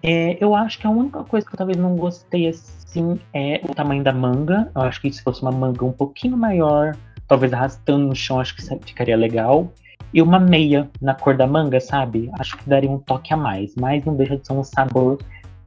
É, 0.03 0.37
eu 0.39 0.55
acho 0.55 0.79
que 0.79 0.87
a 0.87 0.91
única 0.91 1.25
coisa 1.25 1.47
que 1.47 1.55
eu 1.55 1.57
talvez 1.57 1.79
não 1.79 1.97
gostei 1.97 2.49
assim 2.49 3.19
é 3.33 3.63
o 3.67 3.75
tamanho 3.75 4.05
da 4.05 4.13
manga. 4.13 4.71
Eu 4.75 4.83
acho 4.83 5.01
que 5.01 5.11
se 5.11 5.23
fosse 5.23 5.41
uma 5.41 5.51
manga 5.51 5.83
um 5.87 5.93
pouquinho 5.93 6.37
maior, 6.37 6.95
talvez 7.27 7.51
arrastando 7.55 8.07
no 8.07 8.15
chão, 8.15 8.39
acho 8.39 8.55
que 8.55 8.63
ficaria 8.85 9.17
legal. 9.17 9.73
E 10.13 10.21
uma 10.21 10.39
meia 10.39 10.91
na 11.01 11.15
cor 11.15 11.35
da 11.35 11.47
manga, 11.47 11.81
sabe? 11.81 12.29
Acho 12.39 12.59
que 12.59 12.69
daria 12.69 12.91
um 12.91 12.99
toque 12.99 13.33
a 13.33 13.39
mais. 13.39 13.75
Mas 13.75 14.05
não 14.05 14.15
deixa 14.15 14.37
de 14.37 14.47
ser 14.47 14.53
um 14.53 14.63
sabor 14.63 15.19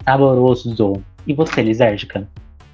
saboroso. 0.06 1.02
E 1.26 1.34
você, 1.34 1.64
Lisérgica? 1.64 2.28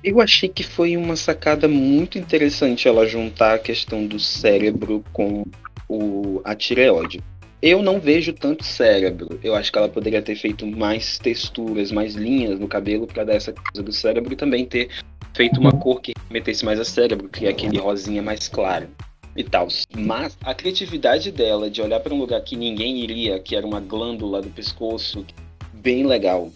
Eu 0.05 0.21
achei 0.21 0.47
que 0.47 0.61
foi 0.61 0.95
uma 0.95 1.15
sacada 1.15 1.67
muito 1.67 2.19
interessante 2.19 2.87
ela 2.87 3.07
juntar 3.07 3.55
a 3.55 3.57
questão 3.57 4.05
do 4.05 4.19
cérebro 4.19 5.03
com 5.11 5.43
o, 5.89 6.39
a 6.45 6.53
tireoide. 6.53 7.23
Eu 7.59 7.81
não 7.81 7.99
vejo 7.99 8.31
tanto 8.31 8.63
cérebro. 8.63 9.39
Eu 9.43 9.55
acho 9.55 9.71
que 9.71 9.79
ela 9.79 9.89
poderia 9.89 10.21
ter 10.21 10.35
feito 10.35 10.67
mais 10.67 11.17
texturas, 11.17 11.91
mais 11.91 12.13
linhas 12.13 12.59
no 12.59 12.67
cabelo 12.67 13.07
para 13.07 13.23
dar 13.23 13.33
essa 13.33 13.51
coisa 13.51 13.81
do 13.81 13.91
cérebro 13.91 14.31
e 14.31 14.35
também 14.35 14.63
ter 14.63 14.89
feito 15.33 15.59
uma 15.59 15.71
cor 15.71 15.99
que 15.99 16.13
metesse 16.29 16.63
mais 16.63 16.79
a 16.79 16.85
cérebro, 16.85 17.27
que 17.27 17.47
é 17.47 17.49
aquele 17.49 17.79
rosinha 17.79 18.21
mais 18.21 18.47
claro 18.47 18.87
e 19.35 19.43
tal. 19.43 19.67
Mas 19.97 20.37
a 20.43 20.53
criatividade 20.53 21.31
dela 21.31 21.67
de 21.67 21.81
olhar 21.81 21.99
para 21.99 22.13
um 22.13 22.19
lugar 22.19 22.39
que 22.41 22.55
ninguém 22.55 22.99
iria, 22.99 23.39
que 23.39 23.55
era 23.55 23.65
uma 23.65 23.79
glândula 23.79 24.39
do 24.39 24.51
pescoço, 24.51 25.25
bem 25.73 26.05
legal. 26.05 26.51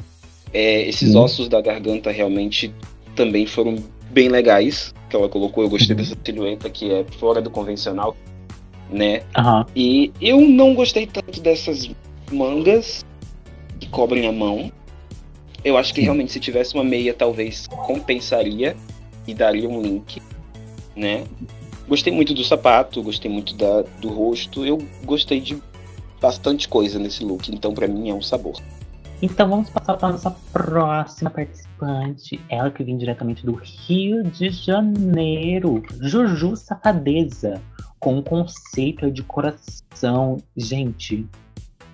É, 0.54 0.88
esses 0.88 1.16
ossos 1.16 1.48
da 1.50 1.62
garganta 1.62 2.12
realmente 2.12 2.72
também 3.20 3.46
foram 3.46 3.76
bem 4.12 4.30
legais 4.30 4.96
que 5.10 5.16
ela 5.16 5.28
colocou. 5.28 5.62
Eu 5.62 5.70
gostei 5.70 5.94
dessa 5.94 6.16
silhueta 6.24 6.70
que 6.70 6.90
é 6.90 7.04
fora 7.20 7.42
do 7.42 7.50
convencional, 7.50 8.16
né? 8.90 9.24
Uhum. 9.38 9.66
E 9.76 10.14
eu 10.22 10.40
não 10.40 10.74
gostei 10.74 11.06
tanto 11.06 11.42
dessas 11.42 11.92
mangas 12.32 13.06
que 13.78 13.90
cobrem 13.90 14.26
a 14.26 14.32
mão. 14.32 14.72
Eu 15.66 15.78
acho 15.78 15.94
que 15.94 16.00
realmente 16.00 16.32
se 16.32 16.40
tivesse 16.40 16.74
uma 16.76 16.84
meia 16.86 17.14
talvez 17.14 17.68
compensaria 17.68 18.78
e 19.28 19.34
daria 19.34 19.68
um 19.68 19.82
link, 19.82 20.22
né? 20.96 21.26
Gostei 21.90 22.14
muito 22.14 22.34
do 22.34 22.46
sapato, 22.46 23.04
gostei 23.04 23.30
muito 23.30 23.54
da, 23.54 23.82
do 24.00 24.08
rosto. 24.08 24.66
Eu 24.66 24.78
gostei 25.04 25.42
de 25.42 25.62
bastante 26.22 26.70
coisa 26.70 26.98
nesse 26.98 27.22
look, 27.22 27.50
então 27.54 27.74
para 27.74 27.86
mim 27.86 28.10
é 28.10 28.14
um 28.14 28.22
sabor. 28.22 28.56
Então 29.22 29.50
vamos 29.50 29.70
passar 29.70 29.98
para 29.98 30.14
nossa 30.14 30.32
próxima 30.54 31.30
participante, 31.30 32.40
ela 32.48 32.72
que 32.72 32.84
vem 32.84 32.98
diretamente 32.98 33.46
do 33.46 33.54
Rio 33.54 34.24
de 34.24 34.50
Janeiro, 34.50 35.84
Juju 36.00 36.56
Safadeza, 36.56 37.62
com 38.00 38.20
um 38.20 38.22
conceito 38.22 39.12
de 39.12 39.22
coração. 39.22 40.38
Gente, 40.56 41.28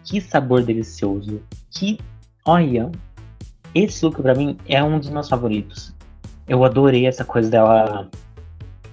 que 0.04 0.22
sabor 0.22 0.62
delicioso. 0.62 1.42
Que, 1.72 2.00
olha, 2.46 2.92
esse 3.74 4.06
look 4.06 4.22
para 4.22 4.36
mim 4.36 4.56
é 4.68 4.84
um 4.84 5.00
dos 5.00 5.10
meus 5.10 5.28
favoritos. 5.28 5.96
Eu 6.48 6.64
adorei 6.64 7.08
essa 7.08 7.26
coisa 7.26 7.50
dela, 7.50 8.08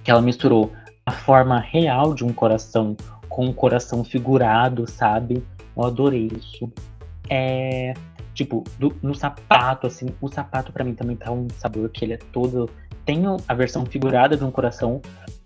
que 0.03 0.09
ela 0.09 0.23
misturou 0.23 0.71
a 1.05 1.11
forma 1.11 1.59
real 1.59 2.15
de 2.15 2.25
um 2.25 2.33
coração 2.33 2.97
com 3.29 3.45
um 3.45 3.53
coração 3.53 4.03
figurado, 4.03 4.89
sabe? 4.89 5.43
Eu 5.77 5.85
adorei 5.85 6.31
isso. 6.35 6.71
É, 7.29 7.93
Tipo, 8.33 8.63
do, 8.79 8.95
no 9.01 9.13
sapato, 9.13 9.87
assim, 9.87 10.07
o 10.19 10.27
sapato 10.27 10.71
para 10.71 10.83
mim 10.83 10.93
também 10.95 11.15
tá 11.15 11.31
um 11.31 11.47
sabor 11.57 11.89
que 11.89 12.03
ele 12.03 12.13
é 12.13 12.17
todo. 12.17 12.69
Tem 13.05 13.23
a 13.47 13.53
versão 13.53 13.85
figurada 13.85 14.37
de 14.37 14.43
um 14.43 14.51
coração, 14.51 15.01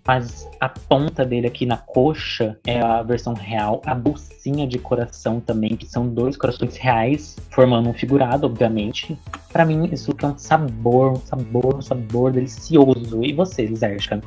mas 0.06 0.48
a 0.60 0.70
ponta 0.70 1.26
dele 1.26 1.48
aqui 1.48 1.66
na 1.66 1.76
coxa 1.76 2.58
é 2.66 2.80
a 2.80 3.04
versão 3.04 3.34
real, 3.34 3.82
a 3.86 3.94
bolsinha 3.94 4.66
de 4.66 4.80
coração 4.80 5.42
também, 5.42 5.76
que 5.76 5.86
são 5.86 6.08
dois 6.08 6.38
corações 6.38 6.78
reais, 6.78 7.36
formando 7.52 7.90
um 7.90 7.94
figurado, 7.94 8.46
obviamente. 8.46 9.18
Para 9.52 9.66
mim, 9.66 9.90
isso 9.92 10.14
que 10.14 10.24
é 10.24 10.30
um 10.30 10.38
sabor, 10.38 11.12
um 11.12 11.16
sabor, 11.18 11.76
um 11.76 11.82
sabor 11.82 12.32
delicioso. 12.32 13.22
E 13.22 13.34
você, 13.34 13.68
Zerska? 13.76 14.22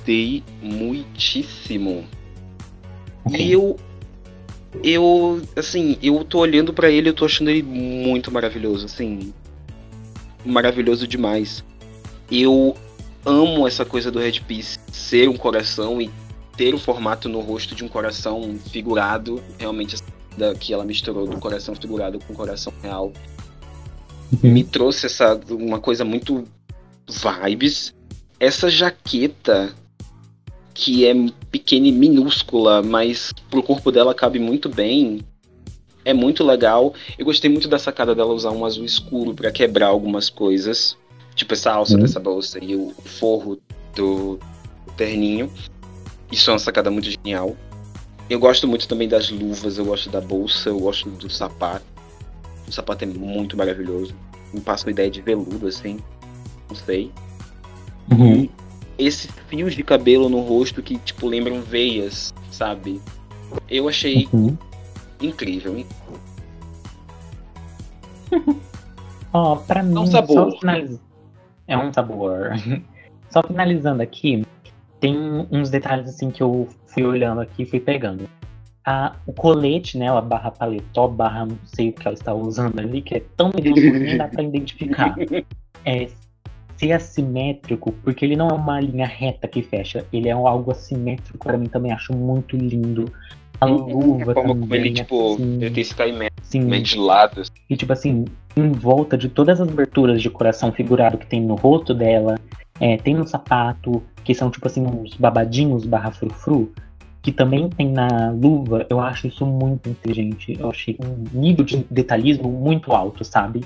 Gostei 0.00 0.42
muitíssimo. 0.60 2.04
Okay. 3.26 3.46
E 3.46 3.52
eu 3.52 3.76
eu, 4.82 5.42
assim, 5.56 5.98
eu 6.02 6.24
tô 6.24 6.38
olhando 6.38 6.72
para 6.72 6.90
ele, 6.90 7.08
eu 7.08 7.14
tô 7.14 7.24
achando 7.24 7.50
ele 7.50 7.62
muito 7.62 8.30
maravilhoso, 8.30 8.86
assim, 8.86 9.32
maravilhoso 10.44 11.06
demais. 11.06 11.64
Eu 12.30 12.76
amo 13.24 13.66
essa 13.66 13.84
coisa 13.84 14.10
do 14.10 14.18
Red 14.18 14.40
Piece 14.40 14.78
ser 14.92 15.28
um 15.28 15.36
coração 15.36 16.00
e 16.00 16.10
ter 16.56 16.74
o 16.74 16.78
formato 16.78 17.28
no 17.28 17.40
rosto 17.40 17.74
de 17.74 17.84
um 17.84 17.88
coração 17.88 18.56
figurado, 18.70 19.42
realmente 19.58 19.96
da, 20.36 20.54
que 20.54 20.72
ela 20.72 20.84
misturou 20.84 21.26
do 21.26 21.38
coração 21.38 21.74
figurado 21.74 22.18
com 22.20 22.32
o 22.32 22.36
coração 22.36 22.72
real. 22.82 23.12
Uhum. 24.32 24.52
Me 24.52 24.62
trouxe 24.62 25.06
essa 25.06 25.38
uma 25.50 25.80
coisa 25.80 26.04
muito 26.04 26.44
vibes. 27.08 27.94
Essa 28.38 28.70
jaqueta 28.70 29.74
que 30.74 31.06
é 31.06 31.14
pequena 31.50 31.88
e 31.88 31.92
minúscula, 31.92 32.82
mas 32.82 33.32
pro 33.50 33.62
corpo 33.62 33.90
dela 33.90 34.14
cabe 34.14 34.38
muito 34.38 34.68
bem. 34.68 35.20
É 36.04 36.14
muito 36.14 36.44
legal. 36.44 36.94
Eu 37.18 37.24
gostei 37.24 37.50
muito 37.50 37.68
da 37.68 37.78
sacada 37.78 38.14
dela 38.14 38.32
usar 38.32 38.50
um 38.50 38.64
azul 38.64 38.84
escuro 38.84 39.34
para 39.34 39.50
quebrar 39.50 39.88
algumas 39.88 40.30
coisas. 40.30 40.96
Tipo 41.34 41.54
essa 41.54 41.72
alça 41.72 41.94
uhum. 41.94 42.00
dessa 42.00 42.18
bolsa 42.18 42.62
e 42.62 42.74
o 42.74 42.92
forro 43.04 43.58
do 43.94 44.38
terninho. 44.96 45.50
Isso 46.32 46.50
é 46.50 46.52
uma 46.54 46.58
sacada 46.58 46.90
muito 46.90 47.10
genial. 47.10 47.56
Eu 48.28 48.38
gosto 48.38 48.66
muito 48.66 48.86
também 48.86 49.08
das 49.08 49.28
luvas, 49.30 49.76
eu 49.76 49.84
gosto 49.84 50.08
da 50.08 50.20
bolsa, 50.20 50.68
eu 50.68 50.78
gosto 50.78 51.08
do 51.10 51.28
sapato. 51.28 51.84
O 52.66 52.72
sapato 52.72 53.04
é 53.04 53.06
muito 53.06 53.56
maravilhoso. 53.56 54.14
Me 54.54 54.60
passa 54.60 54.86
uma 54.86 54.92
ideia 54.92 55.10
de 55.10 55.20
veludo, 55.20 55.66
assim. 55.66 55.98
Não 56.68 56.76
sei. 56.76 57.10
Uhum 58.10 58.48
esses 59.00 59.30
fios 59.48 59.74
de 59.74 59.82
cabelo 59.82 60.28
no 60.28 60.40
rosto 60.40 60.82
que, 60.82 60.98
tipo, 60.98 61.26
lembram 61.26 61.62
veias, 61.62 62.34
sabe? 62.50 63.00
Eu 63.68 63.88
achei 63.88 64.28
uhum. 64.32 64.56
incrível. 65.20 65.84
Ó, 69.32 69.54
oh, 69.54 69.56
pra 69.56 69.82
mim, 69.82 69.96
é 69.96 70.00
um 70.00 70.06
sabor. 70.06 70.58
Finaliz... 70.58 71.00
É 71.66 71.78
um 71.78 71.92
sabor. 71.92 72.50
só 73.30 73.42
finalizando 73.42 74.02
aqui, 74.02 74.44
tem 74.98 75.16
uns 75.50 75.70
detalhes 75.70 76.08
assim 76.08 76.30
que 76.30 76.42
eu 76.42 76.68
fui 76.86 77.04
olhando 77.04 77.40
aqui 77.40 77.62
e 77.62 77.66
fui 77.66 77.80
pegando. 77.80 78.28
A, 78.84 79.14
o 79.26 79.32
colete, 79.32 79.96
né, 79.96 80.10
a 80.10 80.20
barra 80.20 80.50
paletó, 80.50 81.06
barra 81.06 81.46
não 81.46 81.58
sei 81.64 81.90
o 81.90 81.92
que 81.92 82.06
ela 82.06 82.14
está 82.14 82.34
usando 82.34 82.78
ali, 82.80 83.00
que 83.02 83.16
é 83.16 83.22
tão 83.36 83.50
minúsculo 83.54 83.92
que 83.92 83.98
nem 83.98 84.16
dá 84.16 84.28
pra 84.28 84.42
identificar. 84.42 85.14
É 85.84 86.08
ser 86.80 86.92
assimétrico, 86.92 87.92
porque 88.02 88.24
ele 88.24 88.34
não 88.34 88.48
é 88.48 88.54
uma 88.54 88.80
linha 88.80 89.06
reta 89.06 89.46
que 89.46 89.62
fecha, 89.62 90.06
ele 90.10 90.30
é 90.30 90.32
algo 90.32 90.70
assimétrico, 90.70 91.46
para 91.46 91.58
mim 91.58 91.66
também 91.66 91.92
acho 91.92 92.14
muito 92.14 92.56
lindo. 92.56 93.12
A 93.60 93.66
luva 93.66 94.32
a 94.32 94.34
forma 94.34 94.54
também, 94.54 94.60
como 94.60 94.74
ele, 94.74 94.90
tipo, 94.94 95.34
assim, 95.34 95.56
ele 95.56 95.70
tem 95.70 95.82
esse 95.82 96.58
meio 96.58 96.82
de. 96.82 96.98
Assim. 97.42 97.52
E, 97.68 97.76
tipo 97.76 97.92
assim, 97.92 98.24
em 98.56 98.72
volta 98.72 99.18
de 99.18 99.28
todas 99.28 99.60
as 99.60 99.68
aberturas 99.68 100.22
de 100.22 100.30
coração 100.30 100.72
figurado 100.72 101.18
que 101.18 101.26
tem 101.26 101.42
no 101.42 101.56
rosto 101.56 101.92
dela, 101.92 102.36
é, 102.80 102.96
tem 102.96 103.14
no 103.14 103.28
sapato, 103.28 104.02
que 104.24 104.34
são, 104.34 104.50
tipo 104.50 104.66
assim, 104.66 104.86
uns 104.86 105.14
babadinhos 105.14 105.84
barra 105.84 106.10
frufru, 106.10 106.72
que 107.20 107.30
também 107.30 107.68
tem 107.68 107.90
na 107.90 108.30
luva, 108.30 108.86
eu 108.88 108.98
acho 108.98 109.26
isso 109.26 109.44
muito 109.44 109.90
inteligente. 109.90 110.56
Eu 110.58 110.70
achei 110.70 110.96
um 111.04 111.38
nível 111.38 111.62
de 111.62 111.84
detalhismo 111.90 112.50
muito 112.50 112.92
alto, 112.92 113.22
sabe? 113.22 113.60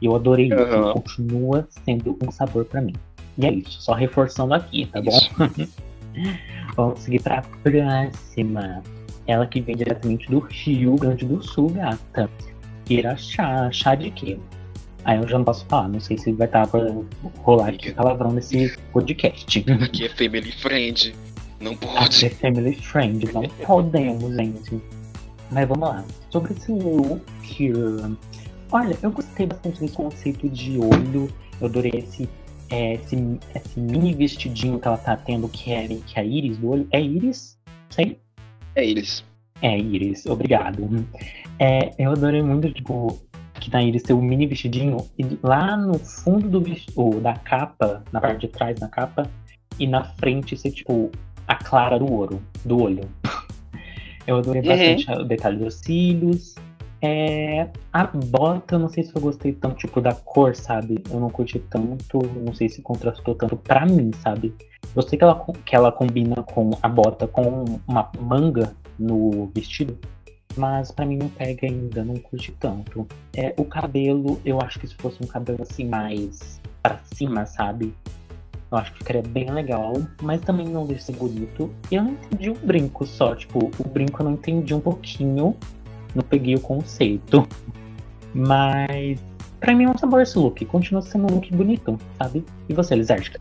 Eu 0.00 0.14
adorei 0.14 0.52
uhum. 0.52 0.58
isso. 0.58 0.92
Continua 0.92 1.68
sendo 1.84 2.18
um 2.22 2.30
sabor 2.30 2.64
para 2.64 2.80
mim. 2.80 2.94
E 3.36 3.46
é 3.46 3.52
isso, 3.52 3.80
só 3.80 3.92
reforçando 3.92 4.54
aqui, 4.54 4.86
tá 4.86 5.00
isso. 5.00 5.30
bom? 5.36 5.48
Vamos 6.76 7.00
seguir 7.00 7.22
pra 7.22 7.42
próxima. 7.62 8.82
Ela 9.26 9.46
que 9.46 9.60
vem 9.60 9.76
diretamente 9.76 10.28
do 10.30 10.40
Rio 10.40 10.96
Grande 10.96 11.26
do 11.26 11.42
Sul, 11.42 11.70
gata. 11.70 12.30
Irachá. 12.88 13.70
Chá 13.70 13.94
de 13.94 14.10
quê? 14.10 14.38
Aí 15.04 15.18
eu 15.18 15.28
já 15.28 15.38
não 15.38 15.44
posso 15.44 15.64
falar, 15.66 15.88
não 15.88 16.00
sei 16.00 16.18
se 16.18 16.32
vai 16.32 16.46
estar 16.46 16.66
pra 16.66 16.80
rolar 17.38 17.68
aqui 17.68 17.92
palavrão 17.92 18.32
nesse 18.32 18.76
podcast. 18.92 19.64
Aqui 19.82 20.04
é 20.04 20.08
family 20.08 20.52
friend. 20.52 21.14
Não 21.60 21.76
pode. 21.76 21.98
Aqui 21.98 22.26
é 22.26 22.30
family 22.30 22.74
friend, 22.74 23.32
não 23.32 23.42
podemos, 23.64 24.34
gente. 24.34 24.82
Mas 25.50 25.68
vamos 25.68 25.88
lá. 25.88 26.04
Sobre 26.30 26.52
esse 26.52 26.70
look 26.72 27.72
Olha, 28.70 28.96
eu 29.02 29.10
gostei 29.10 29.46
bastante 29.46 29.80
desse 29.80 29.94
conceito 29.94 30.48
de 30.48 30.78
olho. 30.78 31.28
Eu 31.60 31.66
adorei 31.66 31.92
esse, 31.94 32.28
é, 32.70 32.94
esse, 32.94 33.16
esse, 33.54 33.80
mini 33.80 34.14
vestidinho 34.14 34.78
que 34.78 34.86
ela 34.86 34.98
tá 34.98 35.16
tendo, 35.16 35.48
que 35.48 35.72
é, 35.72 35.86
que 35.88 36.18
é 36.18 36.20
a 36.20 36.24
íris 36.24 36.58
do 36.58 36.70
olho. 36.70 36.88
É 36.90 37.00
íris? 37.00 37.58
Sei. 37.88 38.18
É 38.74 38.84
íris. 38.84 39.24
É 39.62 39.76
íris, 39.76 40.26
obrigado. 40.26 40.88
É, 41.58 41.92
eu 41.98 42.12
adorei 42.12 42.42
muito, 42.42 42.70
tipo, 42.72 43.18
que 43.54 43.72
na 43.72 43.82
íris 43.82 44.02
ter 44.02 44.12
um 44.12 44.22
mini 44.22 44.46
vestidinho 44.46 44.98
e 45.18 45.38
lá 45.42 45.76
no 45.76 45.98
fundo 45.98 46.48
do 46.48 46.60
vestido, 46.60 47.20
da 47.20 47.34
capa, 47.34 48.04
na 48.12 48.20
parte 48.20 48.42
de 48.42 48.48
trás 48.48 48.78
da 48.78 48.86
capa, 48.86 49.28
e 49.78 49.86
na 49.86 50.04
frente 50.04 50.56
ser, 50.56 50.70
tipo, 50.72 51.10
a 51.46 51.56
clara 51.56 51.98
do 51.98 52.12
ouro, 52.12 52.40
do 52.64 52.82
olho. 52.82 53.08
Eu 54.26 54.36
adorei 54.36 54.60
uhum. 54.60 54.68
bastante 54.68 55.10
o 55.10 55.24
detalhe 55.24 55.56
dos 55.56 55.74
cílios, 55.76 56.54
É, 57.00 57.68
a 57.92 58.04
bota, 58.06 58.74
eu 58.74 58.78
não 58.78 58.88
sei 58.88 59.04
se 59.04 59.14
eu 59.14 59.22
gostei 59.22 59.52
tanto, 59.52 59.76
tipo, 59.76 60.00
da 60.00 60.12
cor, 60.12 60.54
sabe? 60.56 61.02
Eu 61.10 61.20
não 61.20 61.30
curti 61.30 61.58
tanto, 61.58 62.18
não 62.44 62.52
sei 62.52 62.68
se 62.68 62.82
contrastou 62.82 63.34
tanto 63.34 63.56
pra 63.56 63.86
mim, 63.86 64.10
sabe? 64.22 64.52
Eu 64.94 65.02
sei 65.02 65.18
que 65.18 65.24
ela, 65.24 65.46
que 65.64 65.76
ela 65.76 65.92
combina 65.92 66.42
com 66.42 66.70
a 66.82 66.88
bota 66.88 67.26
com 67.28 67.64
uma 67.86 68.10
manga 68.18 68.74
no 68.98 69.46
vestido, 69.54 69.96
mas 70.56 70.90
para 70.90 71.06
mim 71.06 71.16
não 71.16 71.28
pega 71.28 71.66
ainda, 71.66 72.04
não 72.04 72.16
curti 72.16 72.52
tanto. 72.58 73.06
É, 73.36 73.54
o 73.56 73.64
cabelo, 73.64 74.40
eu 74.44 74.60
acho 74.60 74.80
que 74.80 74.88
se 74.88 74.94
fosse 74.96 75.22
um 75.22 75.26
cabelo 75.26 75.62
assim 75.62 75.84
mais 75.84 76.60
para 76.82 76.98
cima, 77.14 77.46
sabe? 77.46 77.94
Eu 78.70 78.76
acho 78.76 78.92
que 78.92 78.98
ficaria 78.98 79.22
bem 79.22 79.50
legal, 79.50 79.94
mas 80.22 80.42
também 80.42 80.68
não 80.68 80.84
deixa 80.84 81.10
bonito. 81.12 81.70
E 81.90 81.94
eu 81.94 82.02
não 82.02 82.12
entendi 82.12 82.50
o 82.50 82.54
brinco 82.54 83.06
só, 83.06 83.34
tipo, 83.34 83.70
o 83.78 83.88
brinco 83.88 84.20
eu 84.20 84.24
não 84.26 84.32
entendi 84.32 84.74
um 84.74 84.80
pouquinho, 84.80 85.56
não 86.14 86.22
peguei 86.22 86.54
o 86.54 86.60
conceito. 86.60 87.46
Mas 88.34 89.18
para 89.60 89.74
mim 89.74 89.84
é 89.84 89.90
um 89.90 89.98
sabor 89.98 90.22
esse 90.22 90.38
look, 90.38 90.64
continua 90.66 91.02
sendo 91.02 91.32
um 91.32 91.36
look 91.36 91.52
bonito, 91.52 91.98
sabe? 92.16 92.44
E 92.68 92.74
você, 92.74 92.94
Lizardica? 92.94 93.40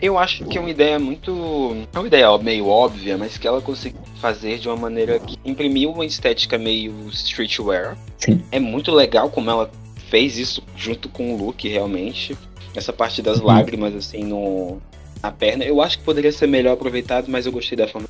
Eu 0.00 0.16
acho 0.16 0.46
que 0.46 0.56
é 0.56 0.60
uma 0.60 0.70
ideia 0.70 0.98
muito. 0.98 1.76
É 1.92 1.98
uma 1.98 2.06
ideia 2.06 2.38
meio 2.38 2.66
óbvia, 2.66 3.18
mas 3.18 3.36
que 3.36 3.46
ela 3.46 3.60
conseguiu 3.60 4.00
fazer 4.16 4.58
de 4.58 4.66
uma 4.66 4.76
maneira 4.76 5.18
que 5.18 5.38
imprimiu 5.44 5.90
uma 5.90 6.06
estética 6.06 6.56
meio 6.56 6.92
streetwear. 7.10 7.98
Sim. 8.16 8.42
É 8.50 8.58
muito 8.58 8.90
legal 8.92 9.28
como 9.28 9.50
ela 9.50 9.70
fez 10.08 10.38
isso 10.38 10.62
junto 10.74 11.08
com 11.10 11.34
o 11.34 11.36
look, 11.36 11.68
realmente. 11.68 12.36
Essa 12.74 12.94
parte 12.94 13.20
das 13.20 13.40
uhum. 13.40 13.46
lágrimas, 13.46 13.94
assim, 13.94 14.24
no, 14.24 14.80
na 15.22 15.30
perna. 15.30 15.64
Eu 15.64 15.82
acho 15.82 15.98
que 15.98 16.04
poderia 16.04 16.32
ser 16.32 16.46
melhor 16.46 16.72
aproveitado, 16.72 17.26
mas 17.28 17.44
eu 17.44 17.52
gostei 17.52 17.76
da 17.76 17.86
forma 17.86 18.08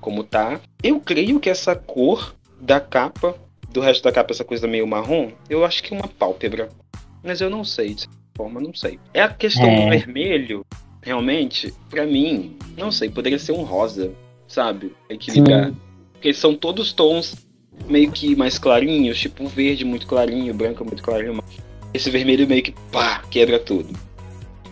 como 0.00 0.24
tá. 0.24 0.60
Eu 0.82 0.98
creio 0.98 1.38
que 1.38 1.50
essa 1.50 1.76
cor 1.76 2.34
da 2.60 2.80
capa, 2.80 3.34
do 3.70 3.80
resto 3.80 4.04
da 4.04 4.12
capa, 4.12 4.32
essa 4.32 4.44
coisa 4.44 4.66
meio 4.66 4.86
marrom, 4.86 5.30
eu 5.48 5.64
acho 5.64 5.82
que 5.82 5.94
é 5.94 5.96
uma 5.96 6.08
pálpebra. 6.08 6.68
Mas 7.22 7.40
eu 7.40 7.50
não 7.50 7.64
sei, 7.64 7.94
de 7.94 8.08
forma, 8.36 8.60
não 8.60 8.74
sei. 8.74 8.98
É 9.12 9.22
a 9.22 9.28
questão 9.28 9.66
é. 9.66 9.84
do 9.84 9.90
vermelho, 9.90 10.64
realmente, 11.02 11.74
para 11.90 12.06
mim, 12.06 12.56
não 12.76 12.90
sei, 12.90 13.08
poderia 13.08 13.38
ser 13.38 13.52
um 13.52 13.62
rosa, 13.62 14.12
sabe? 14.46 14.94
Equilibrar. 15.08 15.68
Sim. 15.68 15.76
Porque 16.12 16.32
são 16.32 16.54
todos 16.54 16.92
tons 16.92 17.46
meio 17.86 18.10
que 18.10 18.34
mais 18.34 18.58
clarinhos, 18.58 19.20
tipo 19.20 19.42
um 19.44 19.46
verde 19.46 19.84
muito 19.84 20.06
clarinho, 20.06 20.52
branco 20.54 20.84
muito 20.84 21.02
clarinho. 21.02 21.42
Esse 21.94 22.10
vermelho 22.10 22.46
meio 22.46 22.62
que 22.62 22.74
pá, 22.92 23.22
quebra 23.30 23.58
tudo. 23.58 23.88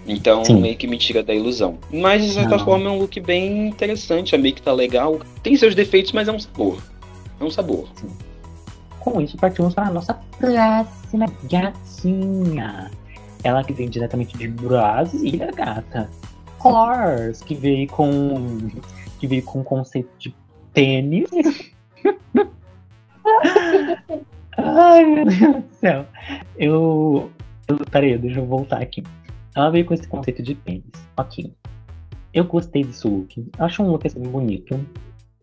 Então 0.07 0.45
Sim. 0.45 0.61
meio 0.61 0.76
que 0.76 0.87
me 0.87 0.99
tira 0.99 1.23
da 1.23 1.35
ilusão. 1.35 1.78
Mas 1.93 2.25
de 2.25 2.33
certa 2.33 2.57
não. 2.57 2.64
forma 2.64 2.88
é 2.88 2.93
um 2.93 2.99
look 2.99 3.19
bem 3.21 3.69
interessante, 3.69 4.35
a 4.35 4.38
make 4.38 4.62
tá 4.62 4.73
legal. 4.73 5.21
Tem 5.43 5.57
seus 5.57 5.75
defeitos, 5.75 6.12
mas 6.12 6.28
é 6.28 6.33
um 6.33 6.38
sabor. 6.38 6.81
É 7.40 7.45
um 7.45 7.50
sabor. 7.50 7.88
Sim. 7.95 8.09
Com 9.00 9.21
isso 9.21 9.37
partimos 9.37 9.75
para 9.75 9.88
a 9.88 9.93
nossa 9.93 10.14
próxima 10.38 11.26
gatinha. 11.49 12.90
Ela 13.45 13.62
que 13.62 13.73
vem 13.73 13.88
diretamente 13.88 14.37
de 14.37 14.49
Brasília, 14.49 15.52
gata. 15.52 16.11
Horse, 16.59 17.45
que 17.45 17.55
veio 17.55 17.87
com. 17.88 18.69
que 19.21 19.26
veio 19.26 19.43
com 19.43 19.61
o 19.61 19.64
conceito 19.64 20.11
de 20.19 20.35
tênis. 20.73 21.28
Ai, 24.59 25.05
meu 25.05 25.25
Deus 25.26 25.38
do 25.38 25.75
céu. 25.75 26.07
Eu. 26.57 27.31
eu 27.69 27.78
peraí, 27.90 28.19
deixa 28.19 28.40
eu 28.40 28.47
voltar 28.47 28.83
aqui. 28.83 29.05
Ela 29.55 29.71
veio 29.71 29.85
com 29.85 29.95
esse 29.95 30.09
conceito 30.09 30.43
de 30.43 30.55
pênis. 30.55 30.85
Ok. 31.16 31.55
Eu 32.33 32.45
gostei 32.45 32.85
desse 32.85 33.07
look. 33.07 33.38
Eu 33.38 33.64
acho 33.64 33.83
um 33.83 33.90
look 33.90 34.07
assim 34.07 34.21
bonito. 34.23 34.78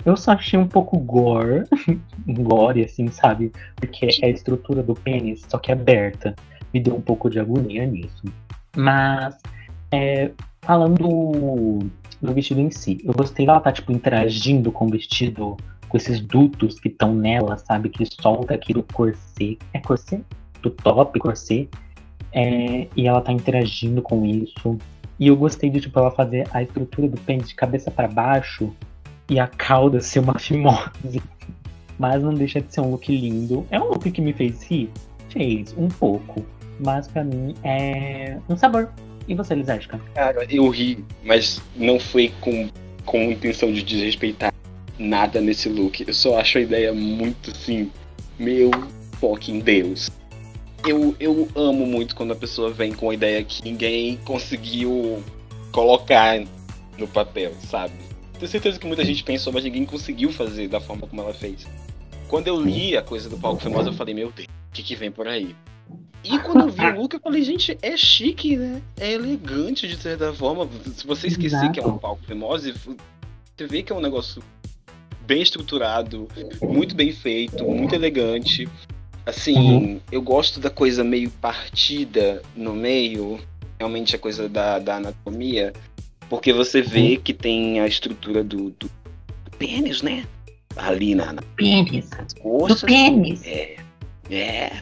Eu 0.06 0.18
só 0.18 0.34
achei 0.34 0.60
um 0.60 0.68
pouco 0.68 0.98
gore. 1.00 1.64
gore, 2.28 2.84
assim, 2.84 3.08
sabe? 3.10 3.52
Porque 3.76 4.08
é 4.22 4.26
a 4.26 4.30
estrutura 4.30 4.84
do 4.84 4.94
pênis, 4.94 5.44
só 5.48 5.58
que 5.58 5.72
aberta. 5.72 6.36
Me 6.74 6.80
deu 6.80 6.96
um 6.96 7.02
pouco 7.02 7.30
de 7.30 7.40
agonia 7.40 7.86
nisso. 7.86 8.24
Mas, 8.76 9.38
é, 9.92 10.32
falando 10.62 11.80
do 12.22 12.34
vestido 12.34 12.60
em 12.60 12.72
si, 12.72 13.00
eu 13.04 13.14
gostei 13.14 13.46
dela 13.46 13.60
tá, 13.60 13.72
tipo, 13.72 13.92
interagindo 13.92 14.72
com 14.72 14.86
o 14.86 14.90
vestido 14.90 15.58
com 15.88 15.98
esses 15.98 16.20
dutos 16.20 16.80
que 16.80 16.88
estão 16.88 17.14
nela, 17.14 17.58
sabe? 17.58 17.90
Que 17.90 18.04
solta 18.06 18.56
aqui 18.56 18.74
do 18.74 18.82
corset. 18.82 19.60
É 19.74 19.80
corset? 19.80 20.24
Do 20.62 20.72
top 20.72 21.20
corset. 21.20 21.70
É, 22.32 22.88
e 22.96 23.08
ela 23.08 23.22
tá 23.22 23.32
interagindo 23.32 24.02
com 24.02 24.26
isso. 24.26 24.78
E 25.20 25.28
eu 25.28 25.36
gostei 25.38 25.70
de, 25.70 25.80
tipo, 25.80 25.98
ela 26.00 26.10
fazer 26.10 26.48
a 26.52 26.64
estrutura 26.64 27.08
do 27.08 27.22
pênis 27.22 27.50
de 27.50 27.56
cabeça 27.56 27.92
para 27.92 28.08
baixo 28.08 28.74
e 29.30 29.40
a 29.40 29.48
cauda 29.48 30.02
ser 30.02 30.20
uma 30.20 30.38
fimose. 30.38 31.22
Mas 31.98 32.24
não 32.24 32.34
deixa 32.34 32.60
de 32.60 32.74
ser 32.74 32.82
um 32.82 32.92
look 32.92 33.08
lindo. 33.10 33.66
É 33.70 33.80
um 33.80 33.90
look 33.90 34.12
que 34.12 34.22
me 34.22 34.34
fez 34.34 34.64
rir? 34.64 34.90
Fez, 35.30 35.74
um 35.78 35.88
pouco. 35.88 36.46
Mas 36.80 37.08
para 37.08 37.24
mim 37.24 37.56
é 37.64 38.38
um 38.50 38.58
sabor. 38.58 38.90
E 39.28 39.36
você, 39.36 39.56
Lisérgica? 39.56 40.02
Cara, 40.14 40.46
eu 40.50 40.68
ri, 40.70 41.04
mas 41.24 41.62
não 41.76 42.00
foi 42.00 42.34
com, 42.42 42.70
com 43.06 43.32
intenção 43.32 43.72
de 43.72 43.82
desrespeitar 43.82 44.54
nada 44.98 45.40
nesse 45.40 45.70
look. 45.70 46.04
Eu 46.06 46.14
só 46.14 46.40
acho 46.40 46.58
a 46.58 46.62
ideia 46.62 46.94
muito 46.94 47.52
assim, 47.52 47.92
meu 48.38 48.70
fucking 49.20 49.60
Deus. 49.60 50.12
Eu, 50.86 51.16
eu 51.20 51.48
amo 51.56 51.86
muito 51.86 52.16
quando 52.16 52.34
a 52.34 52.36
pessoa 52.36 52.70
vem 52.70 52.92
com 52.92 53.10
a 53.10 53.14
ideia 53.14 53.42
que 53.44 53.64
ninguém 53.64 54.18
conseguiu 54.26 55.24
colocar 55.72 56.44
no 56.98 57.08
papel, 57.08 57.54
sabe? 57.70 57.94
Tenho 58.44 58.52
certeza 58.52 58.78
que 58.78 58.86
muita 58.86 59.06
gente 59.06 59.24
pensou, 59.24 59.54
mas 59.54 59.64
ninguém 59.64 59.86
conseguiu 59.86 60.30
fazer 60.30 60.68
da 60.68 60.82
forma 60.82 61.08
como 61.08 61.22
ela 61.22 61.34
fez. 61.34 61.66
Quando 62.28 62.50
eu 62.50 62.60
li 62.60 62.98
a 62.98 63.02
coisa 63.02 63.30
do 63.30 63.38
palco 63.38 63.64
famoso, 63.64 63.88
eu 63.88 63.94
falei, 63.94 64.14
meu 64.14 64.34
Deus, 64.34 64.50
o 64.50 64.74
que, 64.74 64.84
que 64.84 64.98
vem 64.98 65.10
por 65.10 65.30
aí? 65.30 65.56
E 66.26 66.38
quando 66.40 66.60
eu 66.60 66.70
vi 66.70 66.86
o 66.86 66.94
look, 66.94 67.14
eu 67.14 67.22
falei, 67.22 67.42
gente, 67.42 67.78
é 67.82 67.96
chique, 67.96 68.58
né? 68.58 68.82
É 69.00 69.14
elegante 69.14 69.88
de 69.88 69.96
certa 69.96 70.34
forma. 70.34 70.68
Se 70.94 71.08
você 71.08 71.28
esquecer 71.28 71.56
Exato. 71.56 71.72
que 71.72 71.80
é 71.80 71.88
um 71.88 71.98
palco 71.98 72.22
famoso, 72.26 72.74
você 72.74 73.66
vê 73.66 73.82
que 73.82 73.94
é 73.94 73.96
um 73.96 74.02
negócio 74.02 74.44
bem 75.26 75.42
estruturado, 75.42 76.28
muito 76.62 76.96
bem 76.96 77.14
feito, 77.14 77.64
muito 77.64 77.96
elegante. 77.96 78.68
Assim, 79.26 79.56
uhum. 79.58 80.02
eu 80.12 80.22
gosto 80.22 80.60
da 80.60 80.70
coisa 80.70 81.02
meio 81.02 81.30
partida 81.30 82.42
no 82.58 82.74
meio, 82.74 83.40
realmente 83.80 84.18
a 84.18 84.20
coisa 84.20 84.50
da, 84.50 84.80
da 84.80 84.98
anatomia, 84.98 85.72
porque 86.34 86.52
você 86.52 86.82
vê 86.82 87.16
que 87.16 87.32
tem 87.32 87.80
a 87.80 87.86
estrutura 87.86 88.44
do, 88.44 88.72
do, 88.72 88.88
do 88.88 89.58
pênis, 89.60 90.02
né? 90.02 90.26
Ali 90.76 91.14
na, 91.14 91.32
na 91.32 91.44
pênis. 91.56 92.10
Costas, 92.42 92.82
do 92.82 92.88
pênis. 92.88 93.46
É, 93.46 93.76
é. 94.32 94.82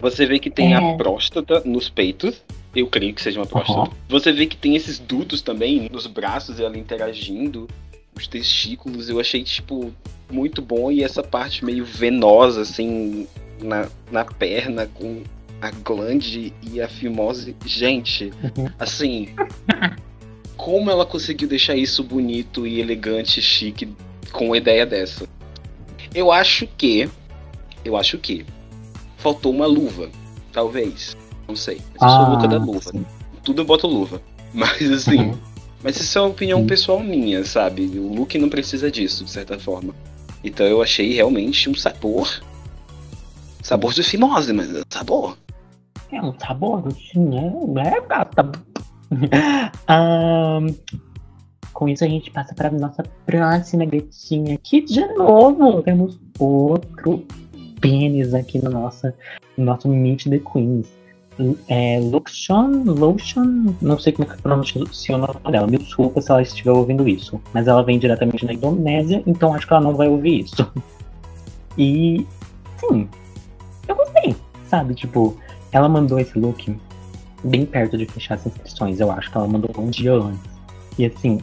Você 0.00 0.24
vê 0.24 0.38
que 0.38 0.48
tem 0.48 0.72
é. 0.72 0.76
a 0.78 0.96
próstata 0.96 1.60
nos 1.66 1.90
peitos. 1.90 2.42
Eu 2.74 2.86
creio 2.86 3.12
que 3.12 3.20
seja 3.20 3.38
uma 3.38 3.44
próstata. 3.44 3.80
Uhum. 3.80 3.96
Você 4.08 4.32
vê 4.32 4.46
que 4.46 4.56
tem 4.56 4.74
esses 4.74 4.98
dutos 4.98 5.42
também 5.42 5.90
nos 5.92 6.06
braços, 6.06 6.58
ela 6.58 6.78
interagindo 6.78 7.68
os 8.14 8.26
testículos, 8.26 9.10
eu 9.10 9.20
achei, 9.20 9.44
tipo, 9.44 9.92
muito 10.32 10.62
bom. 10.62 10.90
E 10.90 11.04
essa 11.04 11.22
parte 11.22 11.66
meio 11.66 11.84
venosa, 11.84 12.62
assim, 12.62 13.28
na, 13.60 13.90
na 14.10 14.24
perna, 14.24 14.86
com 14.86 15.22
a 15.60 15.70
glande 15.70 16.54
e 16.62 16.80
a 16.80 16.88
fimose. 16.88 17.54
Gente, 17.66 18.32
uhum. 18.56 18.70
assim, 18.78 19.28
como 20.56 20.90
ela 20.90 21.04
conseguiu 21.04 21.48
deixar 21.48 21.76
isso 21.76 22.02
bonito 22.02 22.66
e 22.66 22.80
elegante, 22.80 23.40
chique, 23.42 23.88
com 24.32 24.46
uma 24.46 24.56
ideia 24.56 24.86
dessa? 24.86 25.28
Eu 26.14 26.32
acho 26.32 26.66
que. 26.66 27.08
Eu 27.84 27.96
acho 27.96 28.18
que. 28.18 28.44
Faltou 29.18 29.52
uma 29.52 29.66
luva, 29.66 30.08
talvez. 30.52 31.16
Não 31.46 31.56
sei. 31.56 31.80
Mas 31.98 32.10
eu 32.10 32.18
sou 32.18 32.30
louca 32.30 32.48
da 32.48 32.56
ah, 32.56 32.64
luva. 32.64 32.90
Sim. 32.90 33.06
Tudo 33.42 33.62
eu 33.62 33.64
boto 33.64 33.86
luva. 33.86 34.20
Mas 34.52 34.90
assim. 34.90 35.18
Uhum. 35.18 35.38
Mas 35.82 36.00
isso 36.00 36.18
é 36.18 36.22
uma 36.22 36.30
opinião 36.30 36.60
Sim. 36.60 36.66
pessoal 36.66 37.00
minha, 37.00 37.44
sabe? 37.44 37.82
O 37.98 38.14
look 38.14 38.36
não 38.38 38.48
precisa 38.48 38.90
disso, 38.90 39.24
de 39.24 39.30
certa 39.30 39.58
forma. 39.58 39.94
Então 40.42 40.66
eu 40.66 40.82
achei 40.82 41.12
realmente 41.12 41.68
um 41.68 41.74
sabor. 41.74 42.42
Sabor 43.62 43.92
de 43.92 44.02
fimose, 44.02 44.52
mas 44.52 44.74
é 44.74 44.82
sabor. 44.88 45.36
É 46.10 46.22
um 46.22 46.32
sabor, 46.38 46.90
sim, 46.92 47.30
é, 47.36 47.88
é 47.88 48.00
gata. 48.00 48.52
um, 49.90 50.74
com 51.72 51.88
isso 51.88 52.04
a 52.04 52.08
gente 52.08 52.30
passa 52.30 52.54
para 52.54 52.70
nossa 52.70 53.02
próxima 53.24 53.84
gatinha. 53.84 54.54
Aqui 54.54 54.80
de 54.80 55.06
novo 55.14 55.82
temos 55.82 56.18
outro 56.38 57.24
pênis 57.80 58.34
aqui 58.34 58.62
no 58.62 58.70
nosso, 58.70 59.12
no 59.56 59.64
nosso 59.64 59.88
Meet 59.88 60.24
the 60.28 60.38
Queens 60.38 60.86
é, 61.68 62.00
Luxion, 62.00 62.84
Lotion, 62.84 63.74
não 63.80 63.98
sei 63.98 64.12
como 64.12 64.30
é 64.30 64.34
que 64.34 64.42
pronuncia 64.42 64.82
o 65.14 65.18
nome 65.18 65.40
dela. 65.50 65.66
Me 65.66 65.78
desculpa 65.78 66.20
se 66.20 66.30
ela 66.30 66.42
estiver 66.42 66.70
ouvindo 66.70 67.08
isso. 67.08 67.40
Mas 67.52 67.68
ela 67.68 67.82
vem 67.82 67.98
diretamente 67.98 68.46
da 68.46 68.52
Indonésia, 68.52 69.22
então 69.26 69.54
acho 69.54 69.66
que 69.66 69.72
ela 69.72 69.82
não 69.82 69.94
vai 69.94 70.08
ouvir 70.08 70.44
isso. 70.44 70.72
E, 71.76 72.26
sim, 72.78 73.08
eu 73.86 73.94
gostei, 73.94 74.34
sabe? 74.66 74.94
Tipo, 74.94 75.36
ela 75.72 75.88
mandou 75.88 76.18
esse 76.18 76.38
look 76.38 76.74
bem 77.44 77.66
perto 77.66 77.96
de 77.96 78.06
fechar 78.06 78.34
as 78.34 78.46
inscrições. 78.46 79.00
Eu 79.00 79.10
acho 79.10 79.30
que 79.30 79.36
ela 79.36 79.48
mandou 79.48 79.70
um 79.78 79.90
dia 79.90 80.14
antes. 80.14 80.40
E 80.98 81.06
assim, 81.06 81.40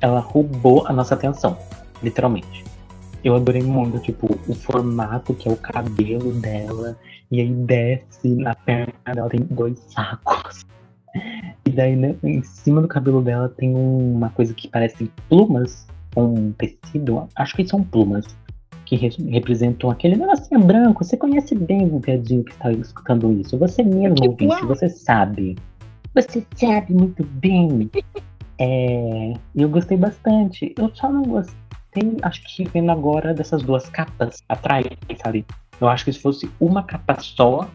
ela 0.00 0.20
roubou 0.20 0.86
a 0.86 0.92
nossa 0.92 1.14
atenção, 1.14 1.56
literalmente. 2.02 2.64
Eu 3.24 3.36
adorei 3.36 3.62
muito, 3.62 4.00
tipo, 4.00 4.38
o 4.48 4.54
formato 4.54 5.32
que 5.34 5.48
é 5.48 5.52
o 5.52 5.56
cabelo 5.56 6.32
dela. 6.32 6.96
E 7.30 7.40
aí 7.40 7.48
desce 7.48 8.28
na 8.28 8.54
perna 8.54 8.92
dela 9.14 9.28
tem 9.28 9.40
dois 9.40 9.78
sacos. 9.88 10.66
E 11.64 11.70
daí 11.70 11.94
né, 11.94 12.16
em 12.22 12.42
cima 12.42 12.82
do 12.82 12.88
cabelo 12.88 13.22
dela 13.22 13.48
tem 13.48 13.74
uma 13.74 14.30
coisa 14.30 14.52
que 14.52 14.68
parece 14.68 15.10
plumas, 15.28 15.86
um 16.16 16.52
tecido. 16.52 17.28
Acho 17.36 17.56
que 17.56 17.66
são 17.66 17.82
plumas. 17.82 18.26
Que 18.92 18.96
re 18.96 19.08
representam 19.30 19.88
aquele 19.88 20.16
negocinho 20.16 20.60
branco. 20.60 21.02
Você 21.02 21.16
conhece 21.16 21.54
bem 21.54 21.86
o 21.90 21.98
viadinho 21.98 22.44
que 22.44 22.52
está 22.52 22.70
escutando 22.72 23.32
isso. 23.32 23.56
Você 23.56 23.82
mesmo, 23.82 24.16
ouvinte, 24.22 24.66
você 24.66 24.86
sabe. 24.90 25.56
Você 26.14 26.46
sabe 26.54 26.92
muito 26.92 27.24
bem. 27.24 27.90
É, 28.58 29.32
eu 29.56 29.70
gostei 29.70 29.96
bastante. 29.96 30.74
Eu 30.76 30.94
só 30.94 31.10
não 31.10 31.22
gostei, 31.22 32.18
acho 32.20 32.42
que 32.54 32.68
vendo 32.68 32.92
agora 32.92 33.32
dessas 33.32 33.62
duas 33.62 33.88
capas 33.88 34.42
atrás, 34.46 34.84
sabe? 35.24 35.46
Eu 35.80 35.88
acho 35.88 36.04
que 36.04 36.12
se 36.12 36.18
fosse 36.18 36.50
uma 36.60 36.82
capa 36.82 37.18
só, 37.18 37.66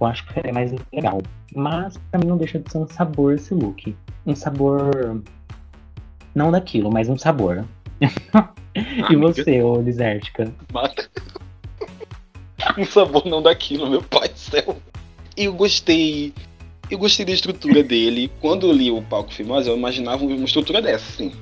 eu 0.00 0.06
acho 0.08 0.26
que 0.26 0.34
seria 0.34 0.52
mais 0.52 0.74
legal. 0.92 1.22
Mas 1.54 1.96
pra 2.10 2.18
mim 2.18 2.26
não 2.26 2.36
deixa 2.36 2.58
de 2.58 2.68
ser 2.68 2.78
um 2.78 2.88
sabor 2.88 3.34
esse 3.34 3.54
look. 3.54 3.96
Um 4.26 4.34
sabor. 4.34 5.22
Não 6.34 6.50
daquilo, 6.50 6.90
mas 6.92 7.08
um 7.08 7.16
sabor. 7.16 7.64
e 9.10 9.16
você, 9.16 9.62
ô 9.62 9.80
Lisértica? 9.80 10.52
Mata. 10.72 11.08
um 12.78 12.84
sabor 12.84 13.26
não 13.26 13.42
daquilo, 13.42 13.90
meu 13.90 14.02
pai 14.02 14.28
do 14.28 14.38
céu. 14.38 14.76
Eu 15.36 15.52
gostei 15.54 16.32
eu 16.92 16.98
gostei 16.98 17.24
da 17.24 17.32
estrutura 17.32 17.82
dele. 17.82 18.30
Quando 18.38 18.68
eu 18.68 18.72
li 18.72 18.90
o 18.90 19.00
Palco 19.00 19.32
Fimosa, 19.32 19.70
eu 19.70 19.76
imaginava 19.76 20.22
uma 20.22 20.44
estrutura 20.44 20.82
dessa, 20.82 21.08
assim. 21.08 21.32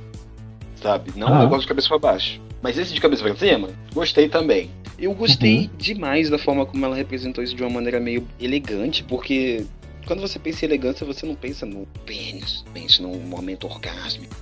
Sabe? 0.76 1.12
Não 1.16 1.32
um 1.32 1.38
negócio 1.40 1.62
de 1.62 1.66
cabeça 1.66 1.88
para 1.88 1.98
baixo. 1.98 2.40
Mas 2.62 2.78
esse 2.78 2.94
de 2.94 3.00
cabeça 3.00 3.24
para 3.24 3.34
cima, 3.34 3.68
gostei 3.92 4.28
também. 4.28 4.70
Eu 4.96 5.12
gostei 5.12 5.62
uhum. 5.62 5.70
demais 5.76 6.30
da 6.30 6.38
forma 6.38 6.64
como 6.64 6.84
ela 6.84 6.94
representou 6.94 7.42
isso 7.42 7.56
de 7.56 7.62
uma 7.62 7.70
maneira 7.70 7.98
meio 7.98 8.28
elegante, 8.38 9.02
porque 9.02 9.66
quando 10.06 10.20
você 10.20 10.38
pensa 10.38 10.64
em 10.64 10.68
elegância, 10.68 11.06
você 11.06 11.26
não 11.26 11.34
pensa 11.34 11.66
no 11.66 11.86
pênis, 12.04 12.64
pensa 12.72 13.02
num 13.02 13.18
momento 13.18 13.66
orgásmico. 13.66 14.36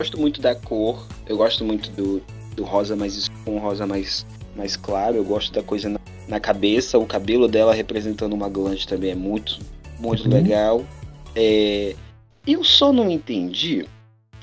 Gosto 0.00 0.18
muito 0.18 0.40
da 0.40 0.54
cor, 0.54 1.06
eu 1.26 1.36
gosto 1.36 1.62
muito 1.62 1.90
do, 1.90 2.22
do 2.56 2.64
rosa 2.64 2.96
mais 2.96 3.16
escuro, 3.16 3.50
um 3.50 3.58
rosa 3.58 3.86
mais, 3.86 4.24
mais 4.56 4.74
claro, 4.74 5.16
eu 5.16 5.22
gosto 5.22 5.52
da 5.52 5.62
coisa 5.62 5.90
na, 5.90 6.00
na 6.26 6.40
cabeça, 6.40 6.98
o 6.98 7.04
cabelo 7.04 7.46
dela 7.46 7.74
representando 7.74 8.32
uma 8.32 8.48
glande 8.48 8.88
também 8.88 9.10
é 9.10 9.14
muito 9.14 9.58
muito 9.98 10.24
uhum. 10.24 10.32
legal. 10.32 10.86
É... 11.36 11.94
Eu 12.46 12.64
só 12.64 12.94
não 12.94 13.10
entendi. 13.10 13.86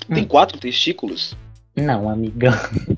Tem 0.07 0.25
hum. 0.25 0.27
quatro 0.27 0.59
testículos? 0.59 1.35
Não, 1.75 2.07
amiga. 2.07 2.51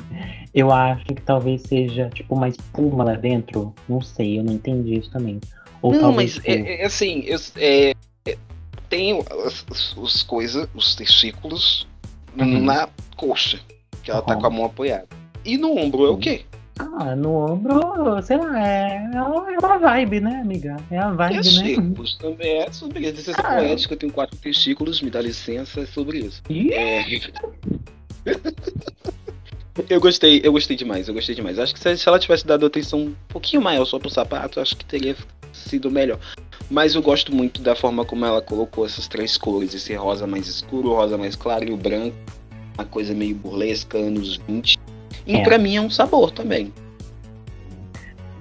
Eu 0.53 0.69
acho 0.69 1.05
que 1.05 1.21
talvez 1.21 1.61
seja 1.61 2.09
tipo 2.09 2.35
uma 2.35 2.49
espuma 2.49 3.05
lá 3.05 3.13
dentro. 3.13 3.73
Não 3.87 4.01
sei, 4.01 4.37
eu 4.37 4.43
não 4.43 4.51
entendi 4.51 4.97
isso 4.97 5.09
também. 5.11 5.39
Ou 5.81 5.93
não, 5.93 6.11
mas 6.11 6.41
é, 6.43 6.81
é, 6.81 6.85
assim, 6.85 7.23
eu, 7.25 7.39
é, 7.55 7.93
tem 8.89 9.23
as, 9.47 9.65
as 9.95 10.23
coisas, 10.23 10.67
os 10.73 10.95
testículos 10.95 11.87
uhum. 12.43 12.63
na 12.63 12.89
coxa, 13.15 13.59
que 14.03 14.11
ela 14.11 14.21
tá 14.21 14.35
com 14.35 14.45
a 14.45 14.49
mão 14.49 14.65
apoiada. 14.65 15.07
E 15.45 15.57
no 15.57 15.77
ombro 15.77 16.05
é 16.05 16.09
o 16.09 16.17
quê? 16.17 16.45
Ah, 16.79 17.15
no 17.15 17.51
ombro, 17.51 18.21
sei 18.23 18.37
lá, 18.37 18.65
é, 18.65 19.11
é 19.13 19.21
uma 19.21 19.77
vibe, 19.77 20.21
né, 20.21 20.39
amiga? 20.41 20.77
É 20.89 20.97
a 20.97 21.11
vibe, 21.11 21.35
testículos 21.35 22.17
né? 22.17 22.29
também 22.29 22.61
é 22.61 22.71
sobre 22.71 22.99
isso. 23.01 23.15
Licença 23.15 23.41
ah. 23.41 23.55
poética, 23.55 23.93
eu 23.93 23.97
tenho 23.97 24.13
quatro 24.13 24.37
testículos, 24.37 25.01
me 25.01 25.09
dá 25.09 25.21
licença, 25.21 25.81
é 25.81 25.85
sobre 25.85 26.19
isso. 26.19 26.41
É... 26.49 27.03
eu 29.89 29.99
gostei, 29.99 30.41
eu 30.43 30.51
gostei 30.51 30.75
demais, 30.75 31.07
eu 31.07 31.13
gostei 31.13 31.35
demais. 31.35 31.59
Acho 31.59 31.73
que 31.73 31.79
se, 31.79 32.07
ela 32.09 32.19
tivesse 32.19 32.45
dado 32.45 32.65
atenção 32.65 32.99
um 32.99 33.13
pouquinho 33.27 33.61
maior 33.61 33.85
só 33.85 33.99
pro 33.99 34.09
sapato, 34.09 34.59
acho 34.59 34.75
que 34.75 34.85
teria 34.85 35.15
sido 35.53 35.91
melhor. 35.91 36.19
Mas 36.69 36.95
eu 36.95 37.01
gosto 37.01 37.33
muito 37.33 37.61
da 37.61 37.75
forma 37.75 38.05
como 38.05 38.25
ela 38.25 38.41
colocou 38.41 38.85
essas 38.85 39.07
três 39.07 39.37
cores, 39.37 39.73
esse 39.73 39.93
rosa 39.95 40.27
mais 40.27 40.47
escuro, 40.47 40.89
o 40.89 40.95
rosa 40.95 41.17
mais 41.17 41.35
claro 41.35 41.65
e 41.65 41.71
o 41.71 41.77
branco. 41.77 42.15
Uma 42.75 42.85
coisa 42.85 43.13
meio 43.13 43.35
burlesca, 43.35 43.97
anos 43.97 44.37
20 44.47 44.79
e 45.29 45.35
é. 45.35 45.43
para 45.43 45.59
mim 45.59 45.75
é 45.75 45.81
um 45.81 45.89
sabor 45.89 46.31
também. 46.31 46.73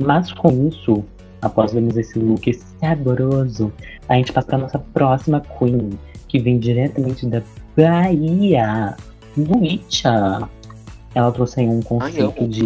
Mas 0.00 0.32
com 0.32 0.68
isso, 0.68 1.04
após 1.42 1.72
vermos 1.72 1.96
esse 1.96 2.18
look 2.18 2.50
saboroso, 2.80 3.70
a 4.08 4.14
gente 4.14 4.32
passa 4.32 4.46
para 4.46 4.58
nossa 4.58 4.78
próxima 4.78 5.42
Queen, 5.58 5.98
que 6.28 6.38
vem 6.38 6.58
diretamente 6.58 7.26
da 7.26 7.42
Bahia, 7.76 8.96
Luícha. 9.36 10.48
Ela 11.18 11.32
trouxe 11.32 11.58
aí 11.58 11.66
um 11.66 11.82
conceito 11.82 12.42
Ai, 12.42 12.46
de 12.46 12.64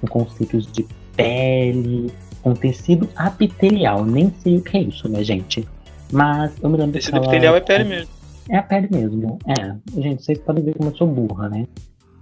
um 0.00 0.06
conceito 0.08 0.58
de 0.60 0.86
pele, 1.16 2.12
um 2.44 2.54
tecido 2.54 3.08
epitelial. 3.18 4.04
Nem 4.04 4.32
sei 4.38 4.58
o 4.58 4.62
que 4.62 4.76
é 4.76 4.82
isso, 4.82 5.08
né, 5.08 5.24
gente? 5.24 5.66
Mas 6.12 6.52
eu 6.62 6.70
me 6.70 6.76
lembro 6.76 6.92
Tecido 6.92 7.16
ela... 7.16 7.26
epitelial 7.26 7.56
é 7.56 7.60
pele 7.60 7.82
mesmo. 7.82 8.12
É 8.48 8.58
a 8.58 8.62
pele 8.62 8.88
mesmo. 8.92 9.38
É. 9.44 10.00
Gente, 10.00 10.22
vocês 10.22 10.38
podem 10.38 10.62
ver 10.62 10.76
como 10.76 10.90
eu 10.90 10.94
sou 10.94 11.08
burra, 11.08 11.48
né? 11.48 11.66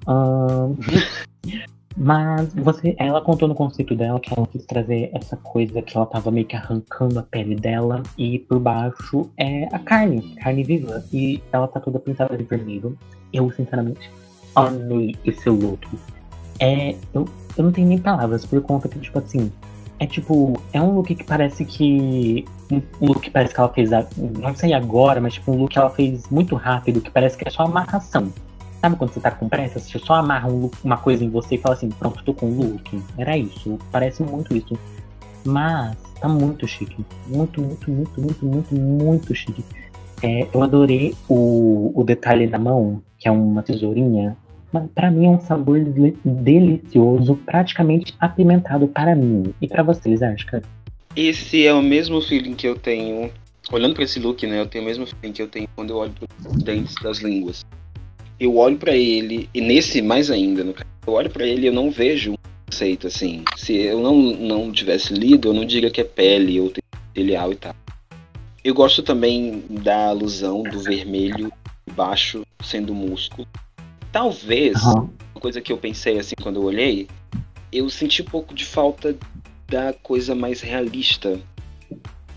mas 1.95 2.55
você, 2.55 2.97
ela 2.99 3.21
contou 3.21 3.47
no 3.47 3.55
conceito 3.55 3.95
dela 3.95 4.19
que 4.19 4.33
ela 4.33 4.47
quis 4.47 4.65
trazer 4.65 5.11
essa 5.13 5.37
coisa 5.37 5.83
que 5.83 5.99
ela 5.99 6.07
tava 6.07 6.31
meio 6.31 6.47
que 6.47 6.57
arrancando 6.57 7.19
a 7.19 7.23
pele 7.23 7.55
dela 7.55 8.03
e 8.17 8.39
por 8.39 8.59
baixo 8.59 9.29
é 9.37 9.65
a 9.71 9.79
carne, 9.79 10.35
carne 10.37 10.65
viva. 10.65 11.05
E 11.13 11.43
ela 11.53 11.69
tá 11.69 11.79
toda 11.79 11.99
pintada 11.99 12.39
de 12.39 12.45
vermelho. 12.45 12.97
Eu, 13.31 13.51
sinceramente, 13.53 14.11
amei 14.67 15.17
esse 15.25 15.49
look. 15.49 15.87
É, 16.61 16.95
eu, 17.15 17.25
eu 17.57 17.65
não 17.65 17.73
tenho 17.73 17.87
nem 17.87 17.99
palavras 17.99 18.45
por 18.45 18.61
conta 18.63 18.89
que, 18.89 18.99
tipo 18.99 19.19
assim, 19.19 19.51
é 20.01 20.07
tipo, 20.07 20.61
é 20.73 20.81
um 20.81 20.95
look 20.95 21.15
que 21.15 21.25
parece 21.25 21.65
que. 21.65 22.45
Um 22.71 22.83
look 23.01 23.21
que 23.21 23.31
parece 23.31 23.53
que 23.53 23.61
ela 23.61 23.69
fez, 23.71 23.91
não 24.17 24.55
sei 24.55 24.73
agora, 24.73 25.21
mas 25.21 25.35
tipo 25.35 25.51
um 25.53 25.57
look 25.57 25.73
que 25.73 25.79
ela 25.79 25.91
fez 25.91 26.29
muito 26.31 26.55
rápido, 26.55 27.01
que 27.01 27.11
parece 27.11 27.37
que 27.37 27.49
é 27.49 27.51
só 27.51 27.63
amarração. 27.63 28.33
Sabe 28.81 28.95
quando 28.95 29.13
você 29.13 29.21
tá 29.21 29.33
com 29.33 29.49
pressa? 29.49 29.81
Você 29.81 29.99
só 29.99 30.15
amarra 30.15 30.49
um 30.49 30.61
look, 30.61 30.77
uma 30.85 30.97
coisa 30.97 31.25
em 31.25 31.29
você 31.29 31.57
e 31.57 31.59
fala 31.59 31.75
assim, 31.75 31.89
pronto, 31.89 32.23
tô 32.23 32.33
com 32.33 32.47
um 32.47 32.57
look. 32.57 33.03
Era 33.17 33.37
isso. 33.37 33.77
Parece 33.91 34.23
muito 34.23 34.57
isso. 34.57 34.79
Mas 35.45 35.97
tá 36.21 36.29
muito 36.29 36.67
chique. 36.69 37.05
Muito, 37.27 37.61
muito, 37.61 37.91
muito, 37.91 38.21
muito, 38.21 38.47
muito, 38.47 38.75
muito 38.75 39.35
chique. 39.35 39.65
É, 40.23 40.47
eu 40.53 40.63
adorei 40.63 41.15
o, 41.29 41.93
o 41.95 42.05
detalhe 42.05 42.47
na 42.47 42.59
mão, 42.59 43.03
que 43.19 43.27
é 43.27 43.33
uma 43.33 43.65
tesourinha. 43.65 44.37
Mas 44.73 44.85
pra 44.95 45.11
mim 45.11 45.27
é 45.27 45.31
um 45.31 45.41
sabor 45.41 45.81
delicioso, 46.25 47.37
praticamente 47.47 48.15
apimentado 48.21 48.87
para 48.89 49.15
mim. 49.15 49.55
E 49.61 49.67
para 49.67 49.83
vocês, 49.83 50.21
que 50.21 50.61
Esse 51.17 51.67
é 51.67 51.73
o 51.73 51.83
mesmo 51.83 52.21
feeling 52.21 52.55
que 52.55 52.67
eu 52.67 52.77
tenho. 52.77 53.31
Olhando 53.71 53.95
para 53.95 54.05
esse 54.05 54.19
look, 54.19 54.47
né? 54.47 54.61
Eu 54.61 54.67
tenho 54.67 54.85
o 54.85 54.87
mesmo 54.87 55.07
feeling 55.07 55.33
que 55.33 55.43
eu 55.43 55.49
tenho 55.49 55.69
quando 55.75 55.91
eu 55.91 55.97
olho 55.97 56.13
os 56.47 56.63
dentes 56.63 56.95
das 57.03 57.19
línguas 57.19 57.65
eu 58.41 58.57
olho 58.57 58.77
para 58.77 58.95
ele, 58.95 59.49
e 59.53 59.61
nesse 59.61 60.01
mais 60.01 60.31
ainda, 60.31 60.63
no 60.63 60.75
eu 61.07 61.13
olho 61.13 61.31
para 61.31 61.47
ele 61.47 61.63
e 61.63 61.67
eu 61.67 61.73
não 61.73 61.91
vejo 61.91 62.33
um 62.33 62.37
conceito 62.67 63.07
assim. 63.07 63.43
Se 63.57 63.75
eu 63.75 64.01
não, 64.01 64.15
não 64.15 64.71
tivesse 64.71 65.13
lido, 65.13 65.49
eu 65.49 65.55
não 65.55 65.65
diria 65.65 65.91
que 65.91 66.01
é 66.01 66.05
pele 66.05 66.61
ou 66.61 66.73
telhal 67.15 67.53
e 67.53 67.57
tal. 67.57 67.75
Eu 68.63 68.75
gosto 68.75 69.03
também 69.03 69.65
da 69.71 70.09
alusão 70.09 70.63
do 70.63 70.79
vermelho 70.81 71.51
baixo 71.93 72.45
sendo 72.63 72.95
músculo. 72.95 73.49
Talvez, 74.13 74.83
uhum. 74.83 75.11
uma 75.35 75.41
coisa 75.41 75.61
que 75.61 75.73
eu 75.73 75.79
pensei 75.79 76.19
assim 76.19 76.35
quando 76.41 76.57
eu 76.57 76.65
olhei, 76.65 77.09
eu 77.73 77.89
senti 77.91 78.23
um 78.23 78.27
pouco 78.27 78.55
de 78.55 78.65
falta 78.65 79.17
da 79.69 79.93
coisa 79.93 80.35
mais 80.35 80.61
realista. 80.61 81.39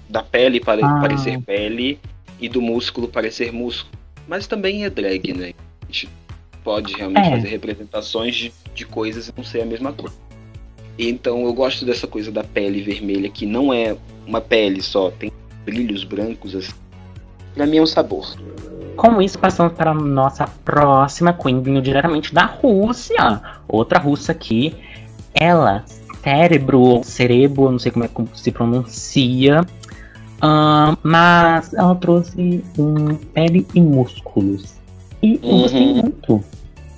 Da 0.09 0.21
pele 0.21 0.59
pare 0.59 0.83
ah. 0.83 0.99
parecer 0.99 1.41
pele 1.41 1.99
e 2.39 2.49
do 2.49 2.61
músculo 2.61 3.07
parecer 3.07 3.51
músculo. 3.51 3.97
Mas 4.27 4.47
também 4.47 4.83
é 4.83 4.89
drag, 4.89 5.33
né? 5.33 5.53
gente 5.91 6.09
pode 6.63 6.93
realmente 6.93 7.27
é. 7.27 7.31
fazer 7.31 7.47
representações 7.49 8.35
de, 8.35 8.53
de 8.73 8.85
coisas 8.85 9.27
e 9.27 9.33
não 9.35 9.43
ser 9.43 9.61
a 9.61 9.65
mesma 9.65 9.91
cor. 9.91 10.11
Então 10.97 11.45
eu 11.45 11.53
gosto 11.53 11.85
dessa 11.85 12.07
coisa 12.07 12.31
da 12.31 12.43
pele 12.43 12.81
vermelha, 12.81 13.29
que 13.29 13.45
não 13.45 13.73
é 13.73 13.95
uma 14.25 14.41
pele 14.41 14.81
só, 14.81 15.11
tem 15.11 15.31
brilhos 15.65 16.03
brancos 16.03 16.55
assim. 16.55 16.73
Pra 17.53 17.65
mim 17.65 17.77
é 17.77 17.81
um 17.81 17.85
sabor. 17.85 18.35
Com 18.95 19.21
isso, 19.21 19.39
passamos 19.39 19.73
para 19.73 19.91
a 19.91 19.93
nossa 19.93 20.45
próxima 20.63 21.33
Queen, 21.33 21.61
vindo 21.61 21.81
diretamente 21.81 22.33
da 22.33 22.45
Rússia. 22.45 23.41
Outra 23.67 23.99
russa 23.99 24.31
aqui. 24.31 24.75
Ela, 25.33 25.83
cérebro 26.23 26.79
ou 26.79 27.03
cerebro, 27.03 27.71
não 27.71 27.79
sei 27.79 27.91
como 27.91 28.05
é 28.05 28.07
que 28.07 28.27
se 28.33 28.51
pronuncia. 28.51 29.61
Uh, 30.37 30.97
mas 31.03 31.73
ela 31.73 31.95
trouxe 31.95 32.63
um 32.77 33.15
pele 33.15 33.65
e 33.73 33.81
músculos. 33.81 34.75
E 35.21 35.39
eu 35.41 35.49
uhum. 35.49 35.61
gostei 35.61 35.93
muito. 35.93 36.43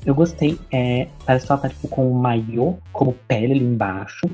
Eu 0.06 0.16
gostei. 0.16 0.60
É, 0.72 1.08
parece 1.26 1.46
que 1.46 1.52
ela 1.52 1.62
tá 1.62 1.70
tipo, 1.70 1.88
com 1.88 2.10
um 2.10 2.14
maiô 2.14 2.76
como 2.92 3.14
pele 3.28 3.54
ali 3.54 3.64
embaixo. 3.64 4.30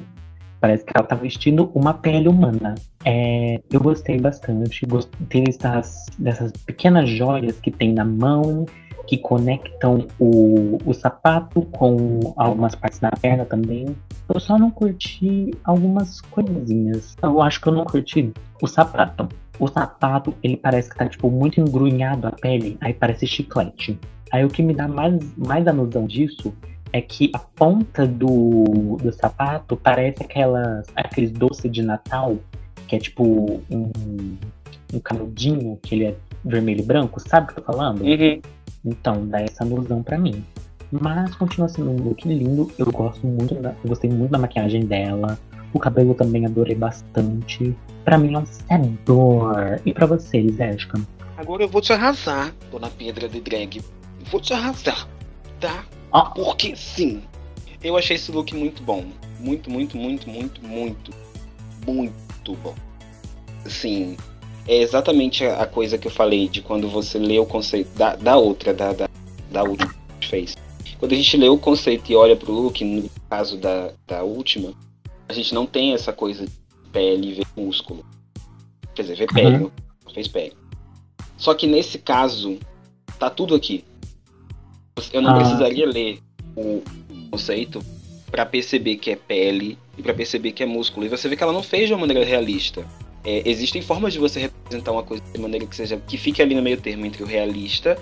Parece 0.59 0.83
que 0.83 0.91
ela 0.95 1.05
tá 1.05 1.15
vestindo 1.15 1.71
uma 1.73 1.93
pele 1.93 2.27
humana. 2.27 2.75
É, 3.05 3.61
eu 3.71 3.79
gostei 3.79 4.19
bastante. 4.19 4.85
Gostei 4.85 5.43
dessas, 5.43 6.05
dessas 6.17 6.51
pequenas 6.51 7.09
joias 7.09 7.59
que 7.59 7.71
tem 7.71 7.93
na 7.93 8.03
mão, 8.03 8.65
que 9.07 9.17
conectam 9.17 10.05
o, 10.19 10.77
o 10.85 10.93
sapato 10.93 11.61
com 11.71 12.19
algumas 12.37 12.75
partes 12.75 12.99
da 12.99 13.09
perna 13.09 13.45
também. 13.45 13.95
Eu 14.31 14.39
só 14.39 14.57
não 14.57 14.69
curti 14.69 15.51
algumas 15.63 16.21
coisinhas. 16.21 17.15
Eu 17.21 17.41
acho 17.41 17.59
que 17.59 17.67
eu 17.67 17.73
não 17.73 17.85
curti 17.85 18.31
o 18.61 18.67
sapato. 18.67 19.27
O 19.59 19.67
sapato, 19.67 20.33
ele 20.43 20.55
parece 20.55 20.89
que 20.89 20.95
tá, 20.95 21.07
tipo, 21.07 21.29
muito 21.29 21.59
engrunhado 21.59 22.27
a 22.27 22.31
pele, 22.31 22.77
aí 22.79 22.93
parece 22.93 23.25
chiclete. 23.27 23.99
Aí 24.31 24.45
o 24.45 24.47
que 24.47 24.61
me 24.61 24.73
dá 24.73 24.87
mais, 24.87 25.19
mais 25.35 25.67
a 25.67 25.73
noção 25.73 26.05
disso 26.05 26.53
é 26.91 27.01
que 27.01 27.31
a 27.33 27.39
ponta 27.39 28.05
do, 28.05 28.97
do 29.01 29.11
sapato 29.13 29.77
parece 29.77 30.23
aquelas, 30.23 30.87
aqueles 30.95 31.31
doces 31.31 31.71
de 31.71 31.81
Natal, 31.81 32.37
que 32.87 32.95
é 32.95 32.99
tipo 32.99 33.61
um, 33.69 33.91
um 34.93 34.99
canudinho, 34.99 35.77
que 35.81 35.95
ele 35.95 36.05
é 36.05 36.15
vermelho 36.43 36.79
e 36.79 36.83
branco, 36.83 37.19
sabe 37.19 37.45
o 37.45 37.53
que 37.53 37.59
eu 37.59 37.63
tô 37.63 37.73
falando? 37.73 38.01
Uhum. 38.01 38.41
Então, 38.85 39.27
dá 39.27 39.41
essa 39.41 39.65
ilusão 39.65 40.01
para 40.01 40.17
mim. 40.17 40.43
Mas 40.91 41.35
continua 41.35 41.69
sendo 41.69 41.91
um 41.91 41.97
look 41.97 42.27
lindo. 42.27 42.71
Eu 42.77 42.87
gosto 42.91 43.25
muito 43.27 43.53
da, 43.55 43.69
eu 43.83 43.89
gostei 43.89 44.09
muito 44.09 44.31
da 44.31 44.39
maquiagem 44.39 44.85
dela. 44.85 45.37
O 45.71 45.79
cabelo 45.79 46.15
também 46.15 46.45
adorei 46.45 46.75
bastante. 46.75 47.75
Para 48.03 48.17
mim 48.17 48.33
é 48.33 48.39
um 48.39 48.45
sedor. 48.45 49.79
E 49.85 49.93
para 49.93 50.07
vocês, 50.07 50.59
Érica? 50.59 50.99
Agora 51.37 51.63
eu 51.63 51.69
vou 51.69 51.81
te 51.81 51.93
arrasar, 51.93 52.53
dona 52.71 52.89
Pedra 52.89 53.29
de 53.29 53.39
Drag. 53.39 53.81
Vou 54.31 54.41
te 54.41 54.53
arrasar, 54.53 55.07
tá? 55.59 55.85
Ah. 56.11 56.31
Porque 56.31 56.75
sim, 56.75 57.21
eu 57.83 57.95
achei 57.97 58.15
esse 58.15 58.31
look 58.31 58.53
muito 58.55 58.81
bom. 58.83 59.05
Muito, 59.39 59.69
muito, 59.69 59.95
muito, 59.97 60.29
muito, 60.29 60.61
muito, 60.65 61.11
muito 61.85 62.55
bom. 62.55 62.75
Assim, 63.65 64.17
é 64.67 64.77
exatamente 64.81 65.45
a 65.45 65.65
coisa 65.65 65.97
que 65.97 66.07
eu 66.07 66.11
falei 66.11 66.47
de 66.49 66.61
quando 66.61 66.87
você 66.89 67.17
lê 67.17 67.39
o 67.39 67.45
conceito 67.45 67.89
da, 67.97 68.15
da 68.15 68.35
outra, 68.37 68.73
da, 68.73 68.93
da, 68.93 69.09
da 69.51 69.63
última 69.63 69.93
que 70.19 70.27
fez. 70.27 70.55
Quando 70.97 71.13
a 71.13 71.15
gente 71.15 71.37
lê 71.37 71.47
o 71.47 71.57
conceito 71.57 72.11
e 72.11 72.15
olha 72.15 72.35
pro 72.35 72.51
look, 72.51 72.83
no 72.83 73.09
caso 73.29 73.57
da, 73.57 73.91
da 74.05 74.23
última, 74.23 74.73
a 75.29 75.33
gente 75.33 75.53
não 75.53 75.65
tem 75.65 75.93
essa 75.93 76.11
coisa 76.11 76.45
de 76.45 76.51
pele 76.91 77.33
ver 77.35 77.47
músculo. 77.55 78.05
Quer 78.93 79.03
dizer, 79.03 79.15
ver 79.15 79.27
pele, 79.33 79.55
Uhum. 79.57 79.71
não 80.05 80.13
fez 80.13 80.27
pele. 80.27 80.53
Só 81.37 81.53
que 81.53 81.65
nesse 81.67 81.97
caso, 81.99 82.59
tá 83.17 83.29
tudo 83.29 83.55
aqui. 83.55 83.85
Eu 85.13 85.21
não 85.21 85.31
Ah. 85.31 85.35
precisaria 85.35 85.85
ler 85.85 86.19
o 86.55 86.81
conceito 87.31 87.79
pra 88.31 88.45
perceber 88.45 88.97
que 88.97 89.11
é 89.11 89.15
pele 89.15 89.77
e 89.97 90.01
pra 90.03 90.13
perceber 90.13 90.51
que 90.51 90.61
é 90.63 90.65
músculo. 90.65 91.05
E 91.05 91.09
você 91.09 91.27
vê 91.29 91.35
que 91.35 91.43
ela 91.43 91.53
não 91.53 91.63
fez 91.63 91.87
de 91.87 91.93
uma 91.93 91.99
maneira 92.01 92.23
realista. 92.25 92.85
É, 93.23 93.41
existem 93.45 93.81
formas 93.81 94.13
de 94.13 94.19
você 94.19 94.39
representar 94.39 94.91
uma 94.91 95.03
coisa 95.03 95.21
de 95.33 95.39
maneira 95.39 95.65
que 95.65 95.75
seja 95.75 95.97
que 96.07 96.17
fique 96.17 96.41
ali 96.41 96.55
no 96.55 96.61
meio 96.61 96.77
termo 96.77 97.05
entre 97.05 97.21
o 97.21 97.25
realista 97.25 97.97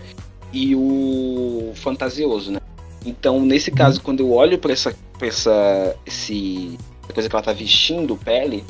e 0.54 0.76
o 0.76 1.72
fantasioso, 1.76 2.52
né? 2.52 2.60
Então, 3.06 3.40
nesse 3.44 3.72
caso, 3.72 4.02
quando 4.02 4.20
eu 4.22 4.32
olho 4.32 4.58
pra 4.58 4.72
essa, 4.74 4.96
pra 5.18 5.28
essa 5.28 5.96
esse, 6.06 6.78
coisa 7.14 7.28
que 7.30 7.36
ela 7.36 7.44
tá 7.44 7.54
vestindo, 7.54 8.16
pele, 8.18 8.64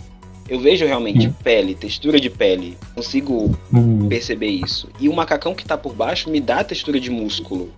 eu 0.48 0.60
vejo 0.60 0.86
realmente 0.86 1.28
Hum. 1.28 1.34
pele, 1.44 1.76
textura 1.76 2.20
de 2.20 2.30
pele. 2.30 2.78
Consigo 2.96 3.58
Hum, 3.74 4.08
perceber 4.08 4.48
isso. 4.48 4.88
E 5.00 5.10
o 5.10 5.14
macacão 5.14 5.54
que 5.54 5.66
tá 5.66 5.78
por 5.78 5.94
baixo 5.94 6.30
me 6.30 6.40
dá 6.40 6.60
a 6.60 6.64
textura 6.64 7.00
de 7.00 7.10
músculo. 7.10 7.72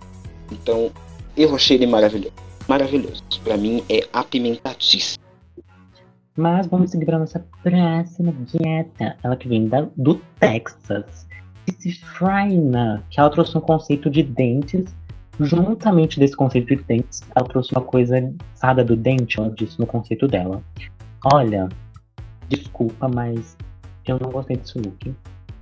Então, 0.50 0.90
eu 1.36 1.54
achei 1.54 1.76
ele 1.76 1.86
maravilhoso. 1.86 2.34
Maravilhoso. 2.68 3.22
Pra 3.42 3.56
mim 3.56 3.82
é 3.88 4.06
apimentadíssimo. 4.12 5.22
Mas 6.36 6.66
vamos 6.66 6.90
seguir 6.90 7.06
para 7.06 7.18
nossa 7.18 7.44
próxima 7.62 8.32
dieta. 8.32 9.16
Ela 9.22 9.36
que 9.36 9.48
vem 9.48 9.68
da- 9.68 9.88
do 9.96 10.20
Texas. 10.38 11.28
Frina, 12.16 13.04
que 13.10 13.20
ela 13.20 13.30
trouxe 13.30 13.56
um 13.56 13.60
conceito 13.60 14.10
de 14.10 14.22
dentes. 14.22 14.94
Juntamente 15.38 16.18
desse 16.18 16.36
conceito 16.36 16.74
de 16.76 16.82
dentes, 16.82 17.22
ela 17.34 17.46
trouxe 17.46 17.72
uma 17.72 17.80
coisa 17.80 18.32
sada 18.54 18.84
do 18.84 18.94
dente, 18.96 19.38
ela 19.38 19.50
disse 19.50 19.78
no 19.78 19.86
conceito 19.86 20.28
dela. 20.28 20.62
Olha, 21.32 21.68
desculpa, 22.48 23.08
mas 23.08 23.56
eu 24.06 24.18
não 24.18 24.30
gostei 24.30 24.56
desse 24.56 24.78
look. 24.78 25.14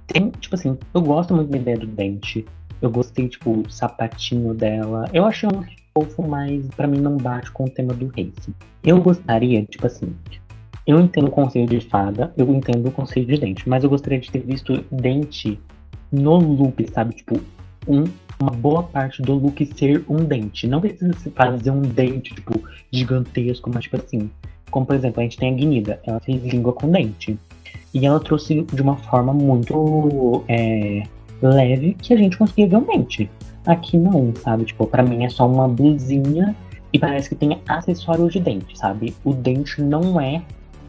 Tem, 0.07 0.31
tipo 0.31 0.55
assim, 0.55 0.77
eu 0.95 1.03
gosto 1.03 1.35
muito 1.35 1.51
da 1.51 1.59
ideia 1.59 1.79
do 1.79 1.87
dente. 1.87 2.45
Eu 2.81 2.91
gostei, 2.91 3.29
tipo, 3.29 3.63
do 3.63 3.73
sapatinho 3.73 4.55
dela. 4.55 5.09
Eu 5.13 5.25
achei 5.25 5.49
um 5.49 5.63
fofo, 5.93 6.27
mas 6.27 6.67
pra 6.77 6.87
mim 6.87 7.01
não 7.01 7.17
bate 7.17 7.51
com 7.51 7.65
o 7.65 7.71
tema 7.71 7.93
do 7.93 8.07
race. 8.09 8.55
Eu 8.83 9.01
gostaria, 9.01 9.65
tipo 9.65 9.87
assim, 9.87 10.15
eu 10.87 10.99
entendo 11.01 11.29
o 11.29 11.31
conceito 11.31 11.69
de 11.69 11.81
fada, 11.87 12.33
eu 12.37 12.49
entendo 12.51 12.89
o 12.89 12.91
conceito 12.91 13.29
de 13.29 13.39
dente, 13.39 13.69
mas 13.69 13.85
eu 13.85 13.91
gostaria 13.91 14.19
de 14.19 14.31
ter 14.31 14.41
visto 14.41 14.85
dente 14.91 15.61
no 16.11 16.39
look, 16.39 16.87
sabe? 16.91 17.15
Tipo, 17.15 17.41
um, 17.87 18.05
uma 18.41 18.51
boa 18.51 18.83
parte 18.83 19.21
do 19.21 19.35
look 19.35 19.67
ser 19.77 20.05
um 20.09 20.25
dente. 20.25 20.67
Não 20.67 20.81
precisa 20.81 21.13
se 21.15 21.31
fazer 21.31 21.71
um 21.71 21.83
dente, 21.83 22.35
tipo, 22.35 22.63
gigantesco, 22.91 23.71
mas 23.73 23.85
tipo 23.85 23.97
assim. 23.97 24.31
Como, 24.71 24.85
por 24.85 24.95
exemplo, 24.95 25.21
a 25.21 25.23
gente 25.23 25.39
tem 25.39 25.53
a 25.53 25.57
Guinida, 25.57 26.01
ela 26.05 26.21
fez 26.21 26.43
língua 26.45 26.73
com 26.75 26.91
dente. 26.91 27.39
E 27.93 28.05
ela 28.05 28.21
trouxe 28.21 28.63
de 28.63 28.83
uma 28.83 28.97
forma 28.97 29.33
muito 29.33 30.45
é, 30.47 31.03
leve 31.43 31.95
que 31.95 32.13
a 32.13 32.17
gente 32.17 32.37
conseguia 32.37 32.69
ver 32.69 32.77
um 32.77 32.85
dente. 32.85 33.31
Aqui 33.67 33.97
não, 33.99 34.33
sabe? 34.37 34.65
Tipo, 34.65 34.87
pra 34.87 35.03
mim 35.03 35.25
é 35.25 35.29
só 35.29 35.47
uma 35.47 35.69
blusinha 35.69 36.57
e 36.93 36.99
parece 36.99 37.29
que 37.29 37.35
tem 37.35 37.61
acessório 37.69 38.29
de 38.31 38.41
dente, 38.41 38.79
sabe? 38.79 39.15
O 39.25 39.35
dente 39.35 39.83
não 39.83 40.21
é 40.21 40.43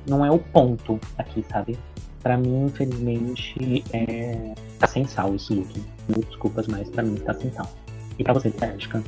não 0.08 0.26
é 0.26 0.32
o 0.32 0.40
ponto 0.40 1.00
aqui, 1.18 1.46
sabe? 1.50 1.78
Pra 2.22 2.38
mim, 2.38 2.66
infelizmente, 2.66 3.84
é... 3.94 4.54
tá 4.78 4.88
sem 4.88 5.06
sal 5.06 5.36
esse 5.36 5.54
look. 5.54 5.82
Mil 6.08 6.24
desculpas, 6.26 6.68
mas 6.68 6.90
pra 6.90 7.04
mim 7.04 7.16
tá 7.16 7.34
sem 7.34 7.52
sal. 7.52 7.70
E 8.18 8.24
pra 8.24 8.34
você, 8.34 8.50
Sérgica? 8.50 9.04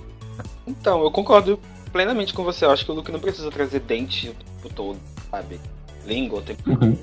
Então, 0.66 1.04
eu 1.04 1.12
concordo 1.12 1.60
plenamente 1.92 2.34
com 2.34 2.44
você. 2.44 2.66
Eu 2.66 2.72
acho 2.72 2.86
que 2.86 2.92
o 2.92 2.94
look 2.94 3.12
não 3.12 3.20
precisa 3.20 3.50
trazer 3.52 3.82
dente 3.82 4.30
o 4.30 4.34
tempo 4.34 4.74
todo, 4.74 5.00
sabe? 5.30 5.60
Língua 6.06 6.40
o 6.40 6.42
tempo 6.42 6.70
Uhum. 6.70 6.98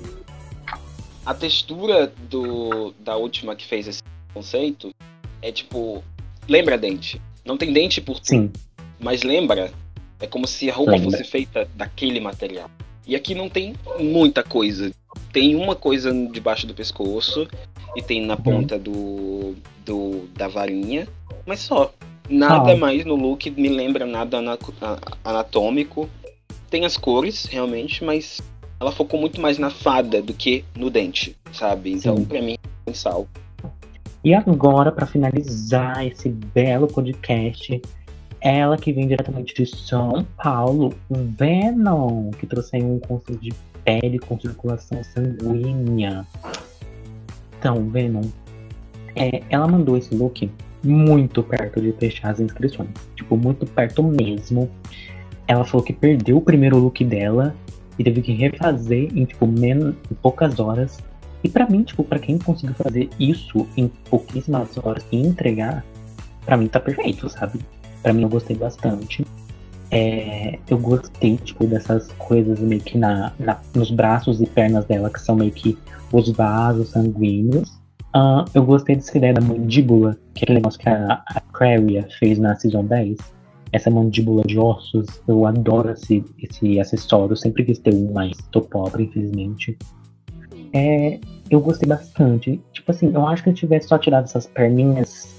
A 1.25 1.33
textura 1.33 2.11
do, 2.29 2.91
da 2.99 3.15
última 3.15 3.55
que 3.55 3.67
fez 3.67 3.87
esse 3.87 4.01
conceito 4.33 4.93
é 5.41 5.51
tipo. 5.51 6.03
Lembra 6.47 6.77
dente. 6.77 7.21
Não 7.45 7.57
tem 7.57 7.71
dente 7.71 8.01
por 8.01 8.19
Sim. 8.23 8.51
mas 8.99 9.23
lembra. 9.23 9.71
É 10.21 10.27
como 10.27 10.45
se 10.45 10.69
a 10.69 10.73
roupa 10.73 10.91
Lembra. 10.91 11.11
fosse 11.11 11.23
feita 11.23 11.69
daquele 11.75 12.19
material. 12.19 12.69
E 13.07 13.15
aqui 13.15 13.33
não 13.33 13.47
tem 13.47 13.73
muita 13.99 14.43
coisa. 14.43 14.91
Tem 15.31 15.55
uma 15.55 15.75
coisa 15.75 16.11
debaixo 16.29 16.67
do 16.67 16.73
pescoço 16.73 17.47
e 17.95 18.01
tem 18.01 18.25
na 18.25 18.35
ponta 18.35 18.77
do, 18.77 19.55
do 19.85 20.27
da 20.35 20.47
varinha, 20.47 21.07
mas 21.45 21.61
só. 21.61 21.93
Nada 22.29 22.73
Ah. 22.73 22.75
mais 22.75 23.05
no 23.05 23.15
look 23.15 23.49
me 23.49 23.69
lembra 23.69 24.05
nada 24.05 24.37
anatômico. 25.23 26.09
Tem 26.69 26.85
as 26.85 26.97
cores, 26.97 27.45
realmente, 27.45 28.03
mas 28.03 28.41
ela 28.79 28.91
focou 28.91 29.19
muito 29.19 29.41
mais 29.41 29.57
na 29.57 29.69
fada 29.71 30.21
do 30.21 30.33
que 30.33 30.63
no 30.75 30.89
dente, 30.89 31.35
sabe? 31.51 31.91
Então, 31.93 32.17
Sim. 32.17 32.25
pra 32.25 32.41
mim, 32.41 32.57
é 32.85 32.91
um 32.91 32.93
sal. 32.93 33.27
E 34.23 34.33
agora, 34.33 34.91
pra 34.91 35.05
finalizar 35.05 36.05
esse 36.05 36.29
belo 36.29 36.87
podcast, 36.87 37.81
ela 38.41 38.77
que 38.77 38.91
vem 38.91 39.07
diretamente 39.07 39.53
de 39.53 39.65
São 39.65 40.25
Paulo, 40.41 40.93
Venom, 41.09 42.31
que 42.31 42.45
trouxe 42.45 42.77
aí 42.77 42.83
um 42.83 42.99
conceito 42.99 43.41
de 43.41 43.53
pele 43.83 44.19
com 44.19 44.39
circulação 44.39 45.01
sanguínea. 45.03 46.25
Então, 47.57 47.89
Venom, 47.89 48.23
é, 49.15 49.41
ela 49.49 49.67
mandou 49.67 49.97
esse 49.97 50.13
look 50.15 50.49
muito 50.83 51.43
perto 51.43 51.81
de 51.81 51.91
fechar 51.93 52.31
as 52.31 52.39
inscrições. 52.39 52.89
Tipo, 53.15 53.35
muito 53.35 53.65
perto 53.65 54.03
mesmo. 54.03 54.69
Ela 55.47 55.65
falou 55.65 55.85
que 55.85 55.93
perdeu 55.93 56.37
o 56.37 56.41
primeiro 56.41 56.77
look 56.77 57.03
dela 57.03 57.55
e 57.97 58.03
teve 58.03 58.21
que 58.21 58.33
refazer 58.33 59.09
em, 59.13 59.25
tipo, 59.25 59.45
men 59.45 59.95
em 60.09 60.15
poucas 60.21 60.59
horas. 60.59 60.99
E 61.43 61.49
pra 61.49 61.67
mim, 61.69 61.83
tipo, 61.83 62.03
pra 62.03 62.19
quem 62.19 62.37
conseguiu 62.37 62.75
fazer 62.75 63.09
isso 63.19 63.67
em 63.77 63.87
pouquíssimas 64.09 64.77
horas 64.77 65.05
e 65.11 65.17
entregar, 65.17 65.85
pra 66.45 66.57
mim 66.57 66.67
tá 66.67 66.79
perfeito, 66.79 67.29
sabe? 67.29 67.59
Pra 68.03 68.13
mim 68.13 68.23
eu 68.23 68.29
gostei 68.29 68.55
bastante. 68.55 69.25
É, 69.91 70.59
eu 70.69 70.77
gostei, 70.77 71.37
tipo, 71.37 71.65
dessas 71.65 72.07
coisas 72.17 72.59
meio 72.59 72.81
que 72.81 72.97
na, 72.97 73.31
na- 73.39 73.59
nos 73.73 73.89
braços 73.89 74.39
e 74.41 74.45
pernas 74.45 74.85
dela, 74.85 75.09
que 75.09 75.19
são 75.19 75.35
meio 75.35 75.51
que 75.51 75.77
os 76.11 76.29
vasos 76.29 76.89
sanguíneos. 76.89 77.79
Ah, 78.13 78.45
eu 78.53 78.63
gostei 78.63 78.95
dessa 78.95 79.17
ideia 79.17 79.33
da 79.33 79.41
mandíbula, 79.41 80.15
que 80.33 80.41
é 80.41 80.43
aquele 80.43 80.55
negócio 80.59 80.79
que 80.79 80.89
a, 80.89 81.23
a 81.27 81.41
fez 82.19 82.39
na 82.39 82.55
Season 82.55 82.83
10. 82.85 83.17
Essa 83.71 83.89
mandíbula 83.91 84.43
de 84.43 84.57
ossos, 84.57 85.05
eu 85.27 85.45
adoro 85.45 85.91
esse, 85.91 86.23
esse 86.39 86.79
acessório, 86.79 87.35
sempre 87.35 87.63
quis 87.63 87.77
ter 87.77 87.93
um, 87.93 88.11
mas 88.11 88.31
tô 88.51 88.61
pobre, 88.61 89.03
infelizmente. 89.03 89.77
É, 90.73 91.19
eu 91.49 91.59
gostei 91.59 91.87
bastante. 91.87 92.61
Tipo 92.71 92.91
assim, 92.91 93.11
eu 93.13 93.25
acho 93.27 93.43
que 93.43 93.49
eu 93.49 93.53
tivesse 93.53 93.87
só 93.87 93.97
tirado 93.97 94.25
essas 94.25 94.47
perninhas 94.47 95.35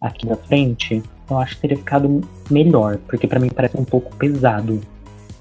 aqui 0.00 0.26
na 0.26 0.36
frente, 0.36 1.02
eu 1.30 1.38
acho 1.38 1.54
que 1.54 1.62
teria 1.62 1.78
ficado 1.78 2.20
melhor, 2.50 2.98
porque 3.08 3.26
pra 3.26 3.40
mim 3.40 3.48
parece 3.48 3.76
um 3.76 3.84
pouco 3.84 4.14
pesado. 4.16 4.80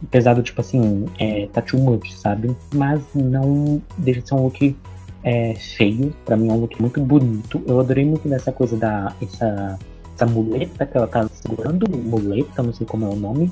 Pesado, 0.09 0.41
tipo 0.41 0.59
assim, 0.61 1.05
é, 1.17 1.47
tá 1.47 1.61
too 1.61 1.79
much, 1.79 2.11
sabe? 2.11 2.55
Mas 2.73 3.01
não 3.13 3.81
deixa 3.97 4.21
de 4.21 4.27
ser 4.27 4.35
um 4.35 4.43
look 4.43 4.75
é, 5.23 5.53
feio. 5.55 6.13
Pra 6.25 6.35
mim 6.35 6.49
é 6.49 6.53
um 6.53 6.59
look 6.59 6.79
muito 6.81 6.99
bonito. 7.01 7.61
Eu 7.65 7.79
adorei 7.79 8.05
muito 8.05 8.27
dessa 8.27 8.51
coisa 8.51 8.75
da. 8.75 9.13
Essa 9.21 9.79
essa 10.15 10.25
muleta 10.25 10.85
que 10.85 10.95
ela 10.95 11.07
tá 11.07 11.27
segurando, 11.27 11.89
muleta, 11.89 12.61
não 12.61 12.71
sei 12.71 12.85
como 12.85 13.05
é 13.05 13.09
o 13.09 13.15
nome, 13.15 13.51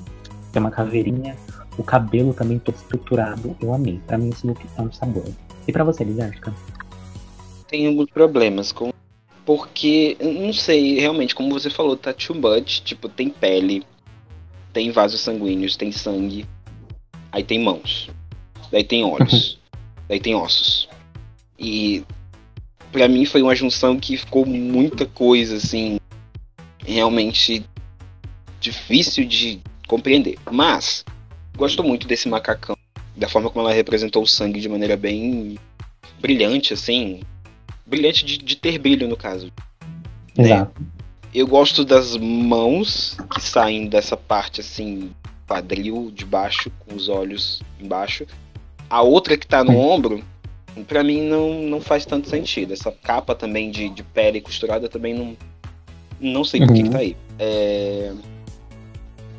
que 0.52 0.58
é 0.58 0.62
uma 0.62 0.72
caveirinha, 0.72 1.36
o 1.78 1.84
cabelo 1.84 2.34
também 2.34 2.60
todo 2.60 2.76
estruturado, 2.76 3.56
eu 3.60 3.74
amei. 3.74 4.00
Pra 4.06 4.18
mim 4.18 4.30
esse 4.30 4.46
look 4.46 4.62
é 4.78 4.82
um 4.82 4.92
sabor. 4.92 5.26
E 5.68 5.72
pra 5.72 5.84
você, 5.84 6.04
Lisérgica? 6.04 6.54
Tenho 7.68 7.90
alguns 7.90 8.10
problemas 8.10 8.72
com. 8.72 8.92
Porque, 9.46 10.18
não 10.20 10.54
sei, 10.54 11.00
realmente, 11.00 11.34
como 11.34 11.52
você 11.52 11.70
falou, 11.70 11.98
tá 11.98 12.14
too 12.14 12.36
much. 12.36 12.82
Tipo, 12.82 13.10
tem 13.10 13.30
pele, 13.30 13.86
tem 14.72 14.92
vasos 14.92 15.22
sanguíneos, 15.22 15.76
tem 15.76 15.92
sangue, 15.92 16.46
aí 17.32 17.44
tem 17.44 17.60
mãos, 17.60 18.10
daí 18.72 18.84
tem 18.84 19.04
olhos, 19.04 19.60
daí 20.08 20.20
tem 20.20 20.36
ossos. 20.36 20.88
E 21.58 22.04
para 22.92 23.08
mim 23.08 23.26
foi 23.26 23.42
uma 23.42 23.56
junção 23.56 24.00
que 24.00 24.18
ficou 24.18 24.46
muita 24.46 25.06
coisa, 25.06 25.58
assim, 25.58 26.00
realmente 26.86 27.66
difícil 28.60 29.26
de 29.26 29.62
compreender. 29.88 30.38
Mas 30.52 31.04
gosto 31.58 31.84
muito 31.84 32.08
desse 32.08 32.28
macacão, 32.28 32.76
da 33.22 33.30
forma 33.30 33.52
como 33.52 33.64
ela 33.64 33.76
representou 33.76 34.24
o 34.24 34.28
sangue 34.28 34.60
de 34.60 34.68
maneira 34.68 34.98
bem 34.98 35.60
brilhante, 36.20 36.74
assim, 36.74 37.22
brilhante 37.86 38.26
de, 38.26 38.40
de 38.40 38.56
ter 38.56 38.80
brilho 38.80 39.08
no 39.08 39.16
caso. 39.16 39.54
Né? 40.36 40.46
Exato. 40.46 40.82
Eu 41.32 41.46
gosto 41.46 41.86
das 41.86 42.18
mãos 42.18 43.16
que 43.32 43.40
saem 43.40 43.86
dessa 43.86 44.18
parte 44.18 44.60
assim, 44.60 45.12
quadril 45.48 46.12
de 46.12 46.26
baixo, 46.26 46.72
com 46.80 46.96
os 46.96 47.10
olhos 47.10 47.62
embaixo. 47.80 48.26
A 48.90 49.04
outra 49.04 49.38
que 49.38 49.46
tá 49.46 49.64
no 49.64 49.78
ombro, 49.78 50.24
para 50.88 51.04
mim 51.04 51.22
não, 51.22 51.62
não 51.62 51.80
faz 51.80 52.08
tanto 52.08 52.28
sentido. 52.28 52.74
Essa 52.74 52.92
capa 52.92 53.36
também 53.36 53.70
de, 53.70 53.88
de 53.88 54.02
pele 54.02 54.42
costurada 54.42 54.90
também 54.90 55.14
não. 55.14 55.38
Não 56.20 56.44
sei 56.44 56.62
uhum. 56.62 56.68
por 56.68 56.76
que, 56.76 56.84
que 56.84 56.90
tá 56.90 56.98
aí. 56.98 57.16
É... 57.38 58.14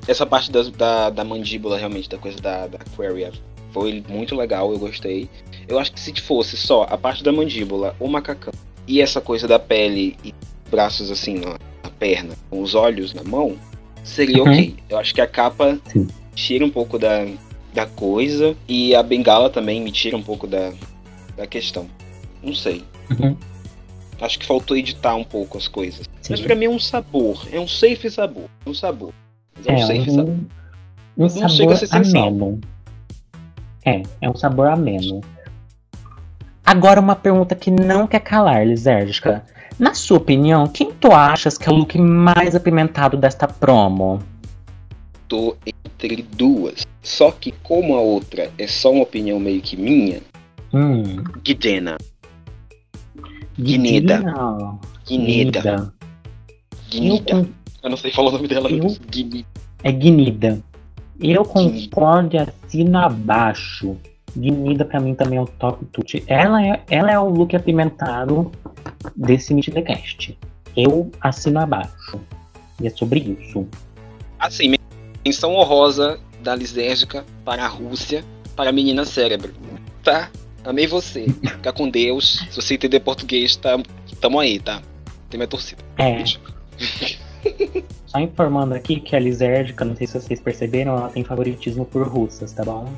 Essa 0.07 0.25
parte 0.25 0.53
da, 0.53 0.62
da, 0.62 1.11
da, 1.11 1.25
mandíbula, 1.25 1.79
realmente, 1.79 2.09
da 2.09 2.18
coisa 2.18 2.40
da, 2.40 2.68
da 2.68 2.79
Aquaria, 2.79 3.33
foi 3.73 4.03
muito 4.09 4.35
legal, 4.37 4.71
eu 4.73 4.79
gostei. 4.79 5.29
Eu 5.67 5.79
acho 5.79 5.93
que 5.93 6.01
se 6.01 6.13
fosse 6.21 6.57
só 6.57 6.87
a 6.89 6.97
parte 6.97 7.23
da 7.23 7.33
mandíbula, 7.33 7.97
o 7.99 8.09
macacão 8.09 8.53
e 8.87 9.01
essa 9.01 9.21
coisa 9.21 9.47
da 9.47 9.59
pele 9.59 10.17
e 10.25 10.35
braços 10.71 11.11
assim 11.11 11.35
na, 11.35 11.59
na 11.83 11.91
perna, 11.99 12.35
com 12.51 12.63
os 12.63 12.75
olhos 12.75 13.15
na 13.15 13.23
mão, 13.23 13.57
seria 14.03 14.43
uhum. 14.43 14.51
ok. 14.51 14.77
Eu 14.89 14.99
acho 14.99 15.15
que 15.15 15.21
a 15.21 15.27
capa 15.27 15.79
Sim. 15.87 16.09
tira 16.35 16.65
um 16.65 16.71
pouco 16.71 16.99
da, 16.99 17.27
da 17.73 17.87
coisa 17.87 18.57
e 18.69 18.95
a 18.95 19.03
bengala 19.03 19.51
também 19.51 19.81
me 19.81 19.93
tira 19.93 20.17
um 20.17 20.23
pouco 20.23 20.47
da, 20.47 20.73
da 21.37 21.47
questão. 21.47 21.87
Não 22.43 22.55
sei. 22.55 22.85
Uhum. 23.11 23.37
Acho 24.21 24.39
que 24.39 24.47
faltou 24.47 24.77
editar 24.77 25.17
um 25.17 25.25
pouco 25.25 25.59
as 25.59 25.67
coisas. 25.67 26.09
Sim. 26.21 26.33
Mas 26.33 26.41
pra 26.41 26.55
mim 26.55 26.67
é 26.67 26.71
um 26.71 26.79
sabor. 26.79 27.47
É 27.51 27.59
um 27.59 27.67
safe 27.67 28.11
sabor. 28.11 28.49
É 28.65 28.71
um 28.71 28.75
sabor. 28.75 29.13
É, 29.65 29.73
um 29.73 29.77
é, 29.77 29.87
safe 29.87 30.11
um, 30.11 30.15
sabor. 30.15 30.35
Um 30.35 30.49
não 31.17 31.29
sabor 31.29 31.79
ameno. 31.93 32.61
É, 33.85 34.03
é 34.21 34.31
um 34.31 34.35
sabor 34.35 34.68
ameno. 34.68 35.21
Agora 36.64 37.01
uma 37.01 37.16
pergunta 37.16 37.55
que 37.55 37.71
não 37.71 38.07
quer 38.07 38.21
calar, 38.21 38.66
Lisérgica. 38.66 39.45
Na 39.79 39.95
sua 39.95 40.18
opinião, 40.18 40.66
quem 40.68 40.92
tu 40.92 41.12
achas 41.12 41.59
que 41.59 41.68
é 41.68 41.73
o 41.73 41.75
look 41.75 41.99
mais 41.99 42.55
apimentado 42.55 43.16
desta 43.16 43.49
promo? 43.49 44.23
Tô 45.27 45.57
entre 45.66 46.23
duas. 46.23 46.87
Só 47.03 47.33
que 47.33 47.53
como 47.62 47.97
a 47.97 48.01
outra 48.01 48.51
é 48.57 48.66
só 48.66 48.92
uma 48.92 49.03
opinião 49.03 49.40
meio 49.40 49.61
que 49.61 49.77
minha, 49.77 50.21
Hum. 50.75 51.23
Guidena. 51.45 51.99
Guineda. 53.59 54.23
Guineda. 55.07 55.92
Guineda. 56.88 57.49
Eu, 57.83 57.90
não 57.90 57.97
sei 57.97 58.11
falar 58.11 58.31
o 58.31 58.33
nome 58.33 58.49
dela. 58.49 58.71
Eu... 58.71 58.97
É 59.85 59.92
Guinida. 59.92 60.62
Eu 61.23 61.45
concordo 61.45 62.35
e 62.35 62.39
assino 62.39 62.99
abaixo. 62.99 63.97
Guinida 64.37 64.85
pra 64.85 64.99
mim 64.99 65.15
também 65.15 65.39
é 65.39 65.43
o 65.43 65.47
top 65.47 65.85
tut. 65.87 66.25
Ela 66.27 66.67
é, 66.67 66.83
ela 66.91 67.13
é 67.13 67.19
o 67.19 67.29
look 67.29 67.55
apimentado 67.55 68.51
desse 69.15 69.55
Meet 69.55 69.73
the 69.73 69.83
Cast. 69.83 70.37
Eu 70.77 71.13
assino 71.21 71.61
abaixo. 71.61 72.21
E 72.81 72.89
é 72.89 72.91
sobre 72.91 73.21
isso. 73.21 73.67
Assim, 74.39 74.75
menção 75.25 75.55
honrosa 75.55 76.19
da 76.43 76.57
lisérgica 76.57 77.25
para 77.45 77.65
a 77.65 77.69
Rússia, 77.69 78.25
para 78.57 78.71
a 78.71 78.73
menina 78.73 79.05
cérebro. 79.05 79.53
Tá? 80.03 80.29
Amei 80.65 80.89
você. 80.89 81.27
Fica 81.47 81.73
com 81.73 81.89
Deus. 81.89 82.45
Se 82.51 82.57
você 82.57 82.75
entender 82.75 83.01
português, 83.01 83.55
tá, 83.55 83.79
tamo 84.21 84.41
aí, 84.41 84.59
tá? 84.59 84.83
Tem 85.31 85.39
minha 85.39 85.47
torcida. 85.47 85.83
É. 85.99 86.25
Só 88.12 88.20
informando 88.20 88.75
aqui 88.75 89.01
que 89.01 89.16
a 89.16 89.18
Lizérdica, 89.18 89.87
não 89.87 89.96
sei 89.96 90.07
se 90.07 90.20
vocês 90.20 90.38
perceberam, 90.38 90.92
ela 90.92 91.09
tem 91.09 91.25
favoritismo 91.25 91.87
por 91.87 92.07
russas, 92.07 92.53
tá 92.53 92.62
bom? 92.62 92.92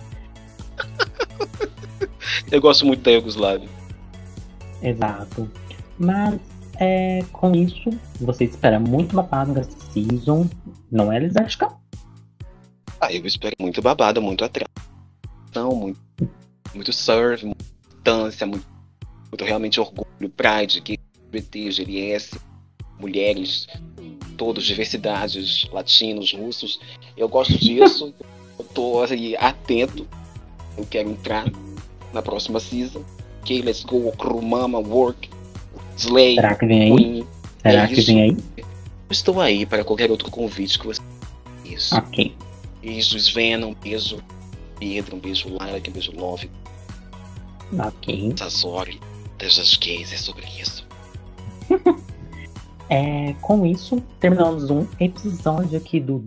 Eu 2.50 2.61
gosto 2.61 2.85
muito 2.85 3.05
da 3.05 3.12
Yugoslávia. 3.12 3.68
Exato. 4.83 5.48
Mas 5.96 6.40
é, 6.81 7.24
com 7.31 7.55
isso, 7.55 7.90
você 8.20 8.44
espera 8.44 8.81
muito 8.81 9.14
babado 9.14 9.53
nessa 9.53 9.70
season, 9.92 10.50
não 10.90 11.12
é, 11.12 11.20
Lizérdica? 11.20 11.72
Ah, 13.00 13.12
eu 13.12 13.24
espero 13.24 13.55
muito 13.61 13.81
babado, 13.81 14.20
muito 14.20 14.44
atração, 14.44 15.77
muito 15.77 16.00
muito 16.74 16.92
surf, 16.92 17.44
muita 17.44 17.64
distância, 17.88 18.46
muito, 18.46 18.66
muito 19.31 19.44
realmente 19.44 19.79
orgulho, 19.79 20.29
pride, 20.37 20.83
LGBT, 21.31 21.70
GLS, 21.70 22.40
mulheres, 22.98 23.68
todos, 24.35 24.64
diversidades, 24.64 25.68
latinos, 25.73 26.33
russos. 26.33 26.81
Eu 27.16 27.29
gosto 27.29 27.57
disso, 27.59 28.14
eu 28.59 28.64
tô 28.66 29.03
assim, 29.03 29.35
atento, 29.37 30.07
eu 30.77 30.85
quero 30.85 31.11
entrar 31.11 31.51
na 32.12 32.23
próxima 32.23 32.61
season. 32.61 33.03
Ok, 33.40 33.62
let's 33.62 33.85
go, 33.85 34.11
Krumama, 34.12 34.79
work, 34.79 35.29
slay. 35.97 36.35
Será 36.35 36.55
que 36.55 36.66
vem 36.66 36.83
aí? 36.83 37.27
Será 37.62 37.83
é 37.83 37.88
que 37.88 38.01
vem 38.01 38.23
aí? 38.23 38.37
estou 39.11 39.40
aí 39.40 39.64
para 39.64 39.85
qualquer 39.85 40.11
outro 40.11 40.31
convite 40.31 40.79
que 40.79 40.87
você. 40.87 41.01
Isso. 41.64 41.97
Ok. 41.97 42.35
Beijo, 42.83 43.16
Sven, 43.16 43.64
um 43.64 43.75
beijo, 43.75 44.18
Pedro, 44.79 45.16
um 45.16 45.18
beijo, 45.18 45.49
Lara, 45.49 45.79
um 45.79 45.92
beijo, 45.92 46.12
Love. 46.12 46.51
Ok. 47.79 48.35
Sazori, 48.37 49.01
das 49.38 49.77
gays, 49.77 50.12
é 50.12 50.16
sobre 50.16 50.47
isso. 50.61 50.87
é, 52.88 53.35
com 53.40 53.64
isso, 53.64 54.03
terminamos 54.20 54.70
um 54.70 54.87
episódio 55.01 55.79
aqui 55.79 56.01
do 56.01 56.25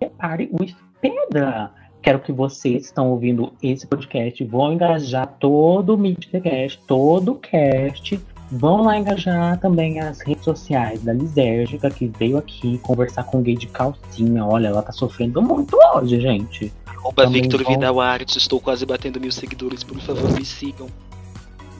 The 0.00 0.10
Party 0.18 0.50
with 0.52 0.74
Pedra. 1.00 1.70
Quero 2.02 2.18
que 2.18 2.32
vocês 2.32 2.78
que 2.78 2.86
estão 2.86 3.10
ouvindo 3.10 3.52
esse 3.62 3.86
podcast 3.86 4.42
vão 4.44 4.72
engajar 4.72 5.36
todo 5.38 5.94
o 5.94 5.98
Midcast, 5.98 6.80
todo 6.86 7.32
o 7.32 7.34
cast. 7.36 8.20
Vão 8.50 8.82
lá 8.82 8.98
engajar 8.98 9.58
também 9.60 10.00
as 10.00 10.20
redes 10.20 10.44
sociais 10.44 11.02
da 11.02 11.12
Lisérgica, 11.12 11.88
que 11.88 12.06
veio 12.06 12.36
aqui 12.36 12.76
conversar 12.78 13.24
com 13.24 13.38
o 13.38 13.42
gay 13.42 13.56
de 13.56 13.68
calcinha. 13.68 14.44
Olha, 14.44 14.68
ela 14.68 14.82
tá 14.82 14.92
sofrendo 14.92 15.40
muito 15.40 15.76
hoje, 15.94 16.20
gente. 16.20 16.72
Arroba 16.84 17.26
Victor 17.26 17.62
vão... 17.62 17.72
Vidal 17.72 18.00
Arts, 18.00 18.36
estou 18.36 18.60
quase 18.60 18.84
batendo 18.84 19.20
mil 19.20 19.32
seguidores, 19.32 19.82
por 19.82 19.98
favor, 20.00 20.30
me 20.32 20.44
sigam. 20.44 20.88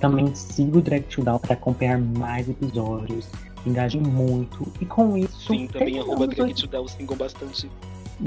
Também 0.01 0.35
siga 0.35 0.79
o 0.79 0.81
Drag 0.81 1.03
to 1.03 1.23
Down 1.23 1.39
para 1.39 1.55
acompanhar 1.55 1.99
mais 1.99 2.49
episódios. 2.49 3.29
Engajem 3.67 4.01
muito. 4.01 4.73
E 4.81 4.87
com 4.87 5.17
isso. 5.17 5.47
Sim, 5.47 5.67
também 5.67 5.99
arroba 5.99 6.27
Drag 6.27 6.55
to 6.55 6.67
Down, 6.67 6.89
sigam 6.89 7.17
bastante. 7.17 7.71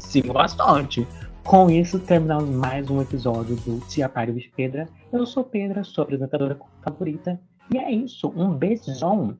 Sigam 0.00 0.32
bastante. 0.32 1.06
Com 1.44 1.70
isso, 1.70 1.98
terminamos 2.00 2.50
mais 2.50 2.90
um 2.90 3.00
episódio 3.00 3.54
do 3.56 3.80
Se 3.88 4.02
Apare 4.02 4.32
de 4.32 4.50
Pedra. 4.56 4.88
Eu 5.12 5.24
sou 5.26 5.44
Pedra, 5.44 5.84
sua 5.84 6.04
apresentadora 6.04 6.58
favorita. 6.82 7.40
E 7.72 7.78
é 7.78 7.90
isso. 7.90 8.32
Um 8.34 8.50
beijão. 8.50 9.36